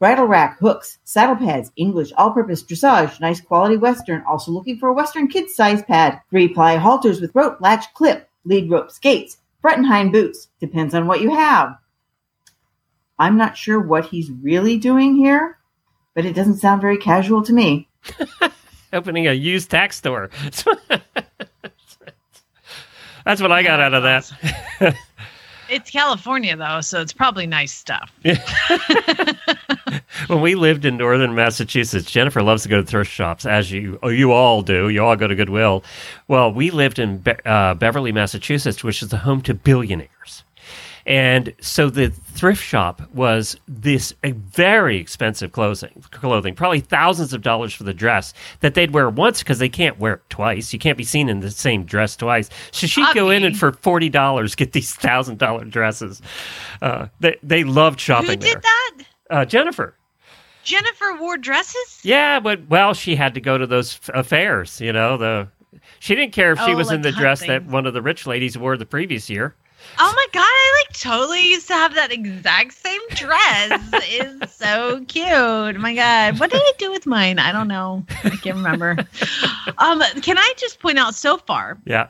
[0.00, 4.22] bridle rack, hooks, saddle pads, English, all purpose dressage, nice quality Western.
[4.26, 6.20] Also looking for a Western kids size pad.
[6.30, 10.48] Three ply halters with rope, latch, clip, lead rope, skates, front and hind boots.
[10.60, 11.76] Depends on what you have.
[13.18, 15.58] I'm not sure what he's really doing here,
[16.14, 17.88] but it doesn't sound very casual to me.
[18.92, 20.30] Opening a used tax store.
[23.24, 24.30] That's what I got out of that.
[25.70, 28.12] it's California though, so it's probably nice stuff.
[30.26, 33.98] when we lived in northern Massachusetts, Jennifer loves to go to thrift shops, as you
[34.02, 34.88] oh, you all do.
[34.90, 35.82] You all go to Goodwill.
[36.28, 40.44] Well, we lived in Be- uh, Beverly, Massachusetts, which is the home to billionaires.
[41.06, 47.42] And so the thrift shop was this a very expensive clothing, clothing, probably thousands of
[47.42, 50.72] dollars for the dress that they'd wear once because they can't wear it twice.
[50.72, 52.48] You can't be seen in the same dress twice.
[52.72, 56.22] So she'd go in and for forty dollars get these thousand dollar dresses.
[56.80, 58.54] Uh, they they loved shopping Who there.
[58.54, 58.92] did that?
[59.30, 59.94] Uh, Jennifer.
[60.62, 62.00] Jennifer wore dresses.
[62.02, 65.48] Yeah, but well, she had to go to those affairs, you know, the
[65.98, 68.00] She didn't care if she Oh, was in the like dress that one of the
[68.00, 69.54] rich ladies wore the previous year.
[69.98, 73.80] Oh my god, I like totally used to have that exact same dress.
[73.92, 75.26] it's so cute.
[75.28, 76.40] Oh my god.
[76.40, 77.38] What did I do with mine?
[77.38, 78.04] I don't know.
[78.24, 78.96] I can't remember.
[79.78, 82.08] um, can I just point out so far, Yeah.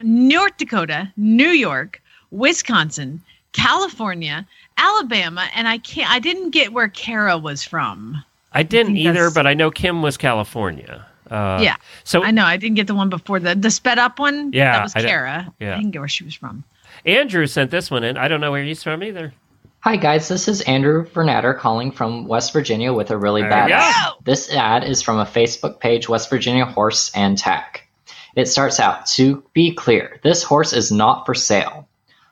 [0.00, 2.00] North Dakota, New York,
[2.30, 3.20] Wisconsin,
[3.52, 4.46] California,
[4.76, 8.22] Alabama, and I can't I didn't get where Kara was from.
[8.52, 11.04] I didn't think either, but I know Kim was California.
[11.30, 11.76] Uh, yeah.
[12.04, 14.52] So I know I didn't get the one before the the sped up one.
[14.54, 15.52] Yeah, That was I Kara.
[15.60, 15.74] yeah.
[15.74, 16.64] I didn't get where she was from.
[17.04, 18.16] Andrew sent this one in.
[18.16, 19.32] I don't know where he's from either.
[19.80, 23.70] Hi guys, this is Andrew Vernatter calling from West Virginia with a really There bad
[23.70, 24.12] ad.
[24.24, 27.88] This ad is from a Facebook page, West Virginia Horse and Tack.
[28.34, 31.88] It starts out, to be clear, this horse is not for sale.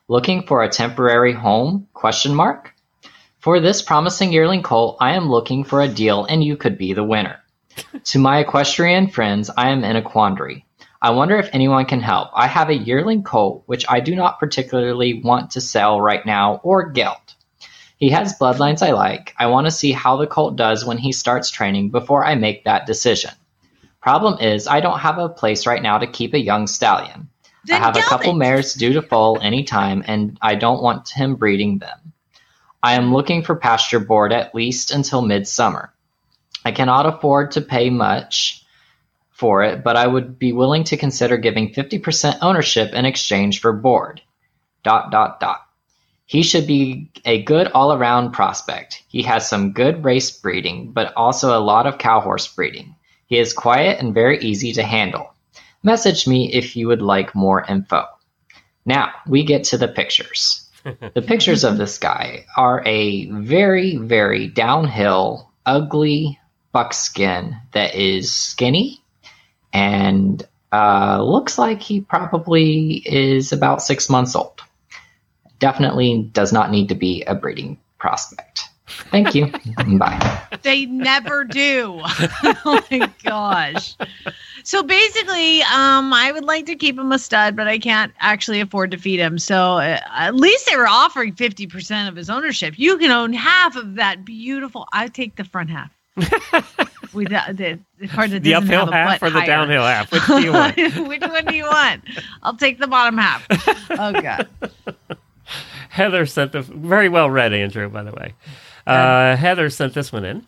[0.09, 1.87] Looking for a temporary home?
[1.95, 2.75] Question mark.
[3.39, 6.93] For this promising yearling colt, I am looking for a deal and you could be
[6.93, 7.37] the winner.
[8.05, 10.66] to my equestrian friends, I am in a quandary.
[11.07, 12.31] I wonder if anyone can help.
[12.35, 16.59] I have a yearling colt which I do not particularly want to sell right now
[16.65, 17.37] or gelt.
[17.97, 19.33] He has bloodlines I like.
[19.39, 22.65] I want to see how the colt does when he starts training before I make
[22.65, 23.31] that decision.
[24.03, 27.29] Problem is, I don't have a place right now to keep a young stallion.
[27.67, 28.39] Then I have a couple it.
[28.39, 32.15] mares due to foal any time, and I don't want him breeding them.
[32.83, 35.95] I am looking for pasture board at least until midsummer.
[36.65, 38.66] I cannot afford to pay much
[39.37, 43.73] for it, but I would be willing to consider giving 50% ownership in exchange for
[43.73, 44.23] board.
[44.83, 45.61] Dot dot dot.
[46.25, 49.03] He should be a good all around prospect.
[49.09, 52.97] He has some good race breeding, but also a lot of cow horse breeding.
[53.27, 55.35] He is quiet and very easy to handle.
[55.83, 58.07] Message me if you would like more info.
[58.87, 60.63] Now, we get to the pictures.
[61.15, 66.39] The pictures of this guy are a very, very downhill, ugly
[66.73, 69.03] buckskin that is skinny
[69.73, 74.61] and uh, looks like he probably is about six months old.
[75.59, 78.63] Definitely does not need to be a breeding prospect.
[79.11, 79.51] Thank you.
[79.99, 80.43] Bye.
[80.63, 82.01] They never do.
[82.05, 83.97] oh my gosh.
[84.63, 88.61] So basically, um, I would like to keep him a stud, but I can't actually
[88.61, 89.39] afford to feed him.
[89.39, 92.79] So uh, at least they were offering 50% of his ownership.
[92.79, 94.89] You can own half of that beautiful.
[94.93, 95.91] I take the front half.
[97.17, 99.47] With the, the, the part that The uphill have a half butt or the higher.
[99.47, 100.13] downhill half?
[100.13, 100.77] Which do you want?
[101.09, 102.05] Which one do you want?
[102.43, 103.47] I'll take the bottom half.
[103.99, 104.49] Oh god.
[105.89, 108.35] Heather sent the very well read, Andrew, by the way.
[108.87, 110.47] Uh, Heather sent this one in.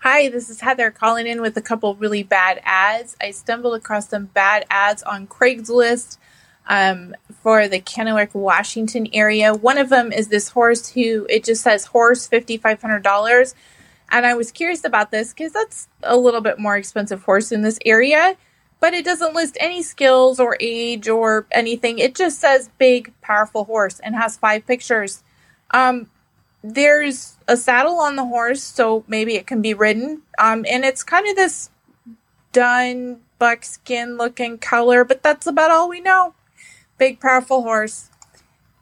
[0.00, 3.16] Hi, this is Heather calling in with a couple really bad ads.
[3.20, 6.16] I stumbled across some bad ads on Craigslist
[6.66, 9.52] um, for the Kennewick, Washington area.
[9.54, 13.54] One of them is this horse who it just says horse fifty five hundred dollars,
[14.12, 17.62] and I was curious about this because that's a little bit more expensive horse in
[17.62, 18.36] this area.
[18.78, 21.98] But it doesn't list any skills or age or anything.
[21.98, 25.22] It just says big, powerful horse and has five pictures.
[25.70, 26.10] Um,
[26.62, 30.22] there's a saddle on the horse, so maybe it can be ridden.
[30.38, 31.70] Um, and it's kind of this
[32.52, 36.34] dun buckskin looking color, but that's about all we know.
[36.98, 38.10] Big, powerful horse.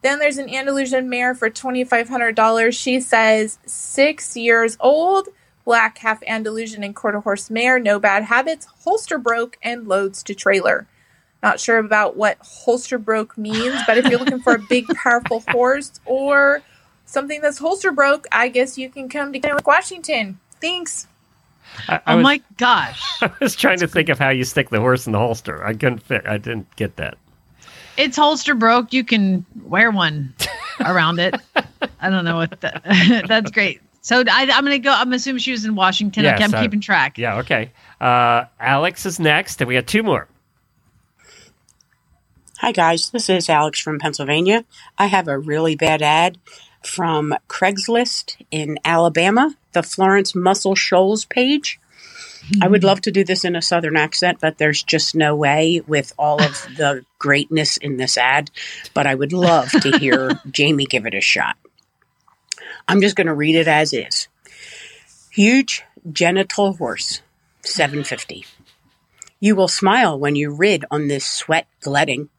[0.01, 2.77] Then there's an Andalusian mare for $2,500.
[2.79, 5.27] She says six years old,
[5.63, 10.33] black half Andalusian and quarter horse mare, no bad habits, holster broke, and loads to
[10.33, 10.87] trailer.
[11.43, 15.43] Not sure about what holster broke means, but if you're looking for a big, powerful
[15.49, 16.61] horse or
[17.05, 20.39] something that's holster broke, I guess you can come to Kennewick, Washington.
[20.59, 21.07] Thanks.
[21.87, 23.01] I, I Oh was, my gosh.
[23.21, 25.63] I was trying to think of how you stick the horse in the holster.
[25.65, 26.27] I couldn't fit.
[26.27, 27.17] I didn't get that.
[28.01, 28.93] It's holster broke.
[28.93, 30.33] You can wear one
[30.79, 31.35] around it.
[31.99, 32.83] I don't know what that,
[33.27, 33.81] that's great.
[34.01, 34.91] So I, I'm going to go.
[34.91, 36.23] I'm assuming she was in Washington.
[36.23, 37.17] Yes, okay, I'm I- keeping track.
[37.17, 37.71] Yeah, okay.
[37.99, 40.27] Uh, Alex is next, and we got two more.
[42.57, 43.09] Hi, guys.
[43.11, 44.65] This is Alex from Pennsylvania.
[44.97, 46.37] I have a really bad ad
[46.83, 51.79] from Craigslist in Alabama, the Florence Muscle Shoals page.
[52.61, 55.81] I would love to do this in a southern accent, but there's just no way
[55.85, 58.51] with all of the greatness in this ad.
[58.93, 61.57] But I would love to hear Jamie give it a shot.
[62.87, 64.27] I'm just going to read it as is.
[65.31, 67.21] Huge genital horse,
[67.61, 68.45] 750.
[69.39, 72.29] You will smile when you rid on this sweat gletting.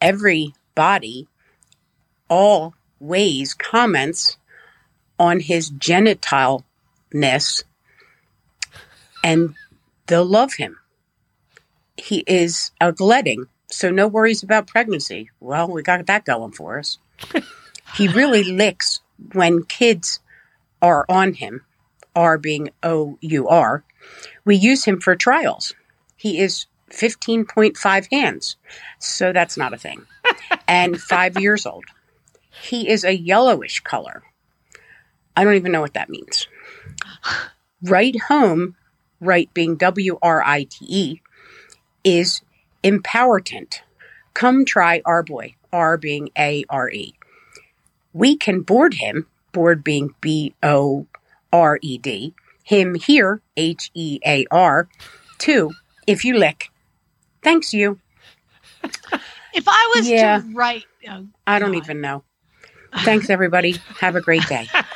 [0.00, 1.28] Every body
[2.28, 4.36] always comments
[5.18, 7.64] on his genitalness
[9.22, 9.54] and
[10.06, 10.78] they'll love him.
[11.96, 15.30] He is a gletting, so no worries about pregnancy.
[15.40, 16.98] Well, we got that going for us.
[17.96, 19.00] he really licks
[19.32, 20.20] when kids
[20.80, 21.64] are on him,
[22.14, 23.84] R being O U R.
[24.44, 25.74] We use him for trials.
[26.16, 28.56] He is 15.5 hands.
[28.98, 30.06] So that's not a thing.
[30.68, 31.84] and five years old.
[32.62, 34.22] He is a yellowish color.
[35.36, 36.46] I don't even know what that means.
[37.84, 38.76] Right home,
[39.22, 41.20] right being W R I T E,
[42.04, 42.42] is
[42.84, 43.80] empowerment.
[44.34, 47.14] Come try our boy, R being A R E.
[48.12, 51.06] We can board him, board being B O
[51.52, 52.34] R E D,
[52.64, 54.88] him here, H E A R,
[55.38, 55.70] too,
[56.06, 56.70] if you lick.
[57.42, 57.98] Thanks, you.
[59.54, 60.40] If I was Yeah.
[60.40, 62.24] to write, oh, I don't even know.
[63.04, 63.72] Thanks, everybody.
[64.00, 64.66] Have a great day.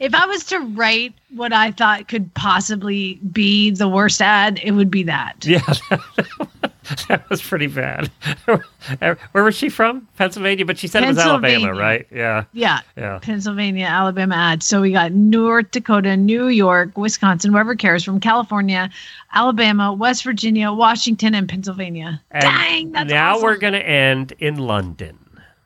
[0.00, 4.72] if I was to write what I thought could possibly be the worst ad, it
[4.72, 5.44] would be that.
[5.44, 5.60] Yeah,
[7.08, 8.10] that was pretty bad.
[9.32, 10.06] Where was she from?
[10.16, 12.06] Pennsylvania, but she said it was Alabama, right?
[12.10, 12.44] Yeah.
[12.52, 12.80] Yeah.
[12.96, 13.18] Yeah.
[13.20, 14.66] Pennsylvania, Alabama ads.
[14.66, 18.90] So we got North Dakota, New York, Wisconsin, whoever cares, from California,
[19.32, 22.20] Alabama, West Virginia, Washington, and Pennsylvania.
[22.30, 23.42] And Dang, that's now awesome.
[23.44, 25.18] we're going to end in London.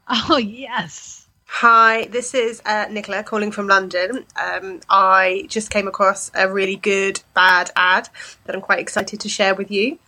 [0.08, 1.27] Oh, yes.
[1.50, 4.24] Hi, this is uh, Nicola calling from London.
[4.36, 8.10] Um, I just came across a really good bad ad
[8.44, 9.98] that I'm quite excited to share with you.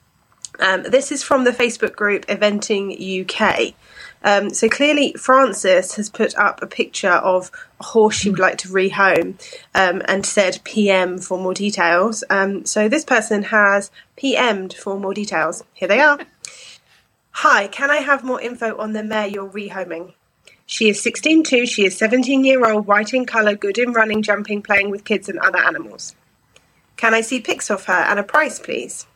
[0.61, 3.75] Um, this is from the Facebook group Eventing UK.
[4.23, 7.51] Um, so clearly, Francis has put up a picture of
[7.81, 9.41] a horse she would like to rehome
[9.75, 12.23] um, and said PM for more details.
[12.31, 15.65] Um, so this person has PM'd for more details.
[15.73, 16.21] Here they are.
[17.33, 20.13] Hi, can I have more info on the mare you're rehoming?
[20.71, 21.67] She is 16 too.
[21.67, 25.29] She is 17 year old, white in colour, good in running, jumping, playing with kids
[25.29, 26.15] and other animals.
[26.97, 29.09] Can I see pics of her and a price, please?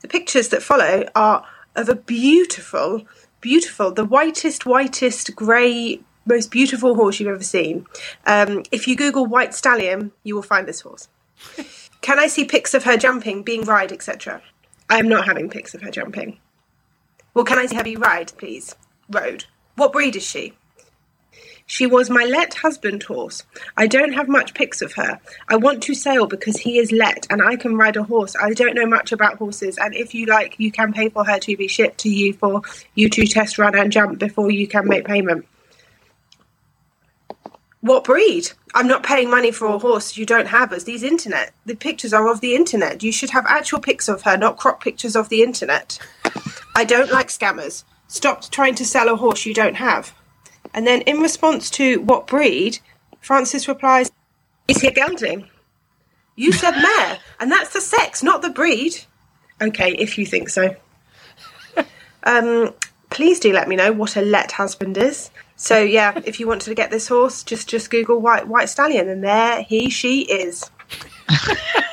[0.00, 3.02] The pictures that follow are of a beautiful,
[3.42, 7.86] beautiful, the whitest, whitest, grey, most beautiful horse you've ever seen.
[8.24, 11.08] Um, if you Google white stallion, you will find this horse.
[12.00, 14.40] Can I see pics of her jumping, being ride, etc.?
[14.88, 16.38] I am not having pics of her jumping.
[17.34, 18.74] Well, can I see her be ride, please?
[19.10, 19.44] Road.
[19.76, 20.54] What breed is she?
[21.68, 23.42] She was my let husband horse.
[23.76, 25.18] I don't have much pics of her.
[25.48, 28.36] I want to sail because he is let and I can ride a horse.
[28.40, 31.40] I don't know much about horses, and if you like, you can pay for her
[31.40, 32.62] to be shipped to you for
[32.94, 35.44] you to test run and jump before you can make payment.
[37.80, 38.52] What breed?
[38.74, 41.52] I'm not paying money for a horse you don't have as these internet.
[41.66, 43.02] The pictures are of the internet.
[43.02, 45.98] You should have actual pics of her, not crop pictures of the internet.
[46.76, 47.84] I don't like scammers.
[48.08, 50.14] Stop trying to sell a horse you don't have.
[50.72, 52.78] And then, in response to what breed,
[53.20, 54.10] Francis replies,
[54.68, 55.48] Is he a gelding?
[56.36, 59.04] You said mare, and that's the sex, not the breed.
[59.60, 60.76] Okay, if you think so.
[62.24, 62.74] Um,
[63.08, 65.30] please do let me know what a let husband is.
[65.54, 69.08] So yeah, if you want to get this horse, just just Google white white stallion,
[69.08, 70.68] and there he she is.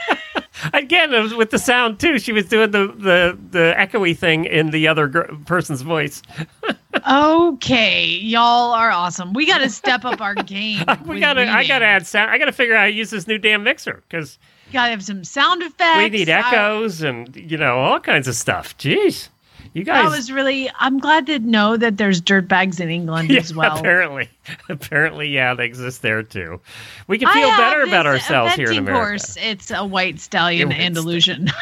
[0.73, 2.19] Again, it was with the sound too.
[2.19, 6.21] She was doing the the, the echoey thing in the other gr- person's voice.
[7.09, 9.33] Okay, y'all are awesome.
[9.33, 10.83] We got to step up our game.
[11.05, 12.29] we gotta, I gotta add sound.
[12.31, 14.37] I gotta figure out how to use this new damn mixer because
[14.71, 15.97] Got to have some sound effects.
[15.97, 18.77] we need I- echoes and you know all kinds of stuff.
[18.77, 19.29] Jeez,
[19.73, 20.09] you guys.
[20.09, 20.69] That was really.
[20.79, 23.77] I'm glad to know that there's dirt bags in England yeah, as well.
[23.77, 24.29] apparently,
[24.69, 26.61] apparently, yeah, they exist there too.
[27.07, 29.05] We can feel better about ourselves here in America.
[29.05, 29.37] Horse.
[29.37, 31.49] It's a white stallion Yeah, and illusion.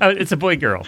[0.00, 0.86] Oh, it's a boy girl.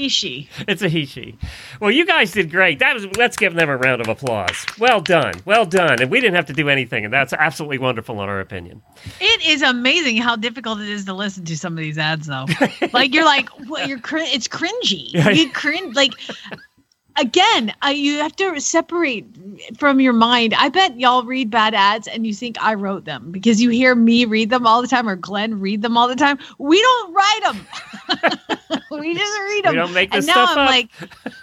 [0.00, 0.48] He she.
[0.66, 1.36] It's a he she.
[1.78, 2.78] Well, you guys did great.
[2.78, 3.06] That was.
[3.18, 4.64] Let's give them a round of applause.
[4.78, 5.34] Well done.
[5.44, 6.00] Well done.
[6.00, 8.80] And we didn't have to do anything, and that's absolutely wonderful in our opinion.
[9.20, 12.46] It is amazing how difficult it is to listen to some of these ads, though.
[12.94, 13.88] like you're like, what?
[13.88, 15.10] You're cr- it's cringy.
[15.40, 16.12] You cringe like.
[17.20, 19.26] Again, uh, you have to separate
[19.76, 20.54] from your mind.
[20.54, 23.94] I bet y'all read bad ads and you think I wrote them because you hear
[23.94, 26.38] me read them all the time or Glenn read them all the time.
[26.58, 27.66] We don't write them.
[28.90, 29.72] we just read them.
[29.72, 30.70] We don't make this and now stuff I'm up.
[30.70, 30.88] like,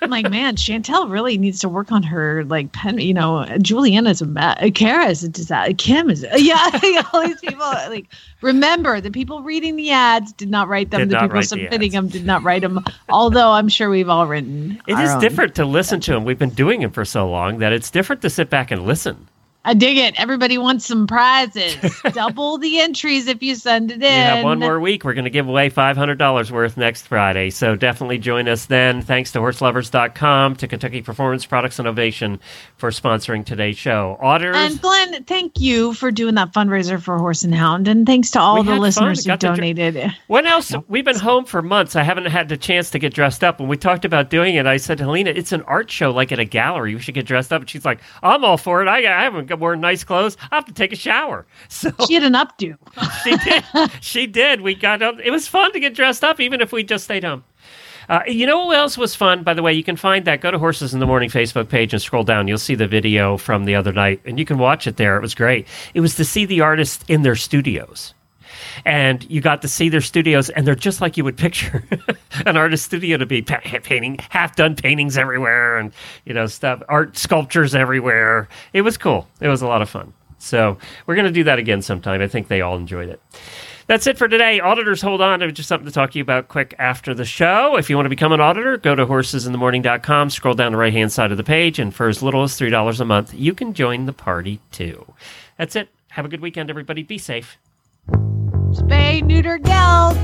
[0.02, 2.98] I'm like, man, Chantel really needs to work on her like pen.
[2.99, 5.74] You know, Juliana's a ma- Kara is a disaster.
[5.76, 6.70] Kim is yeah.
[7.14, 8.08] all these people like
[8.42, 11.02] remember the people reading the ads did not write them.
[11.02, 12.84] Did the people write the submitting them did not write them.
[13.10, 14.82] Although I'm sure we've all written.
[14.88, 15.22] It is own.
[15.22, 16.26] different to listen to them.
[16.26, 19.28] We've been doing them for so long that it's different to sit back and listen.
[19.68, 20.18] I dig it.
[20.18, 21.76] Everybody wants some prizes.
[22.14, 23.99] Double the entries if you send it in.
[24.02, 25.03] We have one more week.
[25.03, 27.49] We're going to give away $500 worth next Friday.
[27.49, 29.02] So definitely join us then.
[29.02, 32.39] Thanks to horseloverz.com, to Kentucky Performance Products Innovation
[32.77, 34.18] for sponsoring today's show.
[34.22, 38.31] Auditors, And Glenn, thank you for doing that fundraiser for Horse and Hound, and thanks
[38.31, 40.14] to all the listeners who to dr- donated.
[40.27, 40.73] When else?
[40.88, 41.98] We've been home for months.
[41.98, 43.60] I haven't had the chance to get dressed up.
[43.60, 46.31] When we talked about doing it, I said to Helena, "It's an art show, like
[46.31, 46.95] at a gallery.
[46.95, 48.88] We should get dressed up." And she's like, "I'm all for it.
[48.88, 50.38] I, I haven't I'm wearing nice clothes.
[50.52, 51.46] I have to take a shower.
[51.70, 52.78] So She had an updo.
[53.24, 53.64] she did.
[54.02, 54.62] She did.
[54.62, 55.20] We got up.
[55.24, 57.44] It was fun to get dressed up, even if we just stayed home.
[58.08, 59.44] Uh, you know what else was fun?
[59.44, 60.40] By the way, you can find that.
[60.40, 62.48] Go to Horses in the Morning Facebook page and scroll down.
[62.48, 65.18] You'll see the video from the other night, and you can watch it there.
[65.18, 65.68] It was great.
[65.94, 68.14] It was to see the artists in their studios.
[68.86, 71.84] And you got to see their studios, and they're just like you would picture
[72.46, 75.92] an artist studio to be painting, half done paintings everywhere, and
[76.26, 78.48] you know stuff, art sculptures everywhere.
[78.74, 79.28] It was cool.
[79.42, 80.14] It was a lot of fun.
[80.40, 82.22] So we're going to do that again sometime.
[82.22, 83.22] I think they all enjoyed it.
[83.88, 84.60] That's it for today.
[84.60, 85.42] Auditors, hold on.
[85.42, 87.78] I have just something to talk to you about quick after the show.
[87.78, 91.14] If you want to become an auditor, go to horsesinthemorning.com, scroll down the right hand
[91.14, 94.06] side of the page, and for as little as $3 a month, you can join
[94.06, 95.14] the party too.
[95.58, 95.88] That's it.
[96.10, 97.02] Have a good weekend, everybody.
[97.02, 97.58] Be safe.
[98.73, 100.18] Spay, neuter, geld.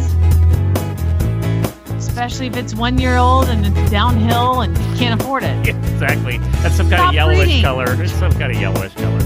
[1.98, 5.68] Especially if it's one year old and it's downhill and you can't afford it.
[5.68, 6.38] exactly.
[6.62, 7.64] That's some kind Stop of yellowish breeding.
[7.64, 8.02] color.
[8.04, 9.20] It's some kind of yellowish color.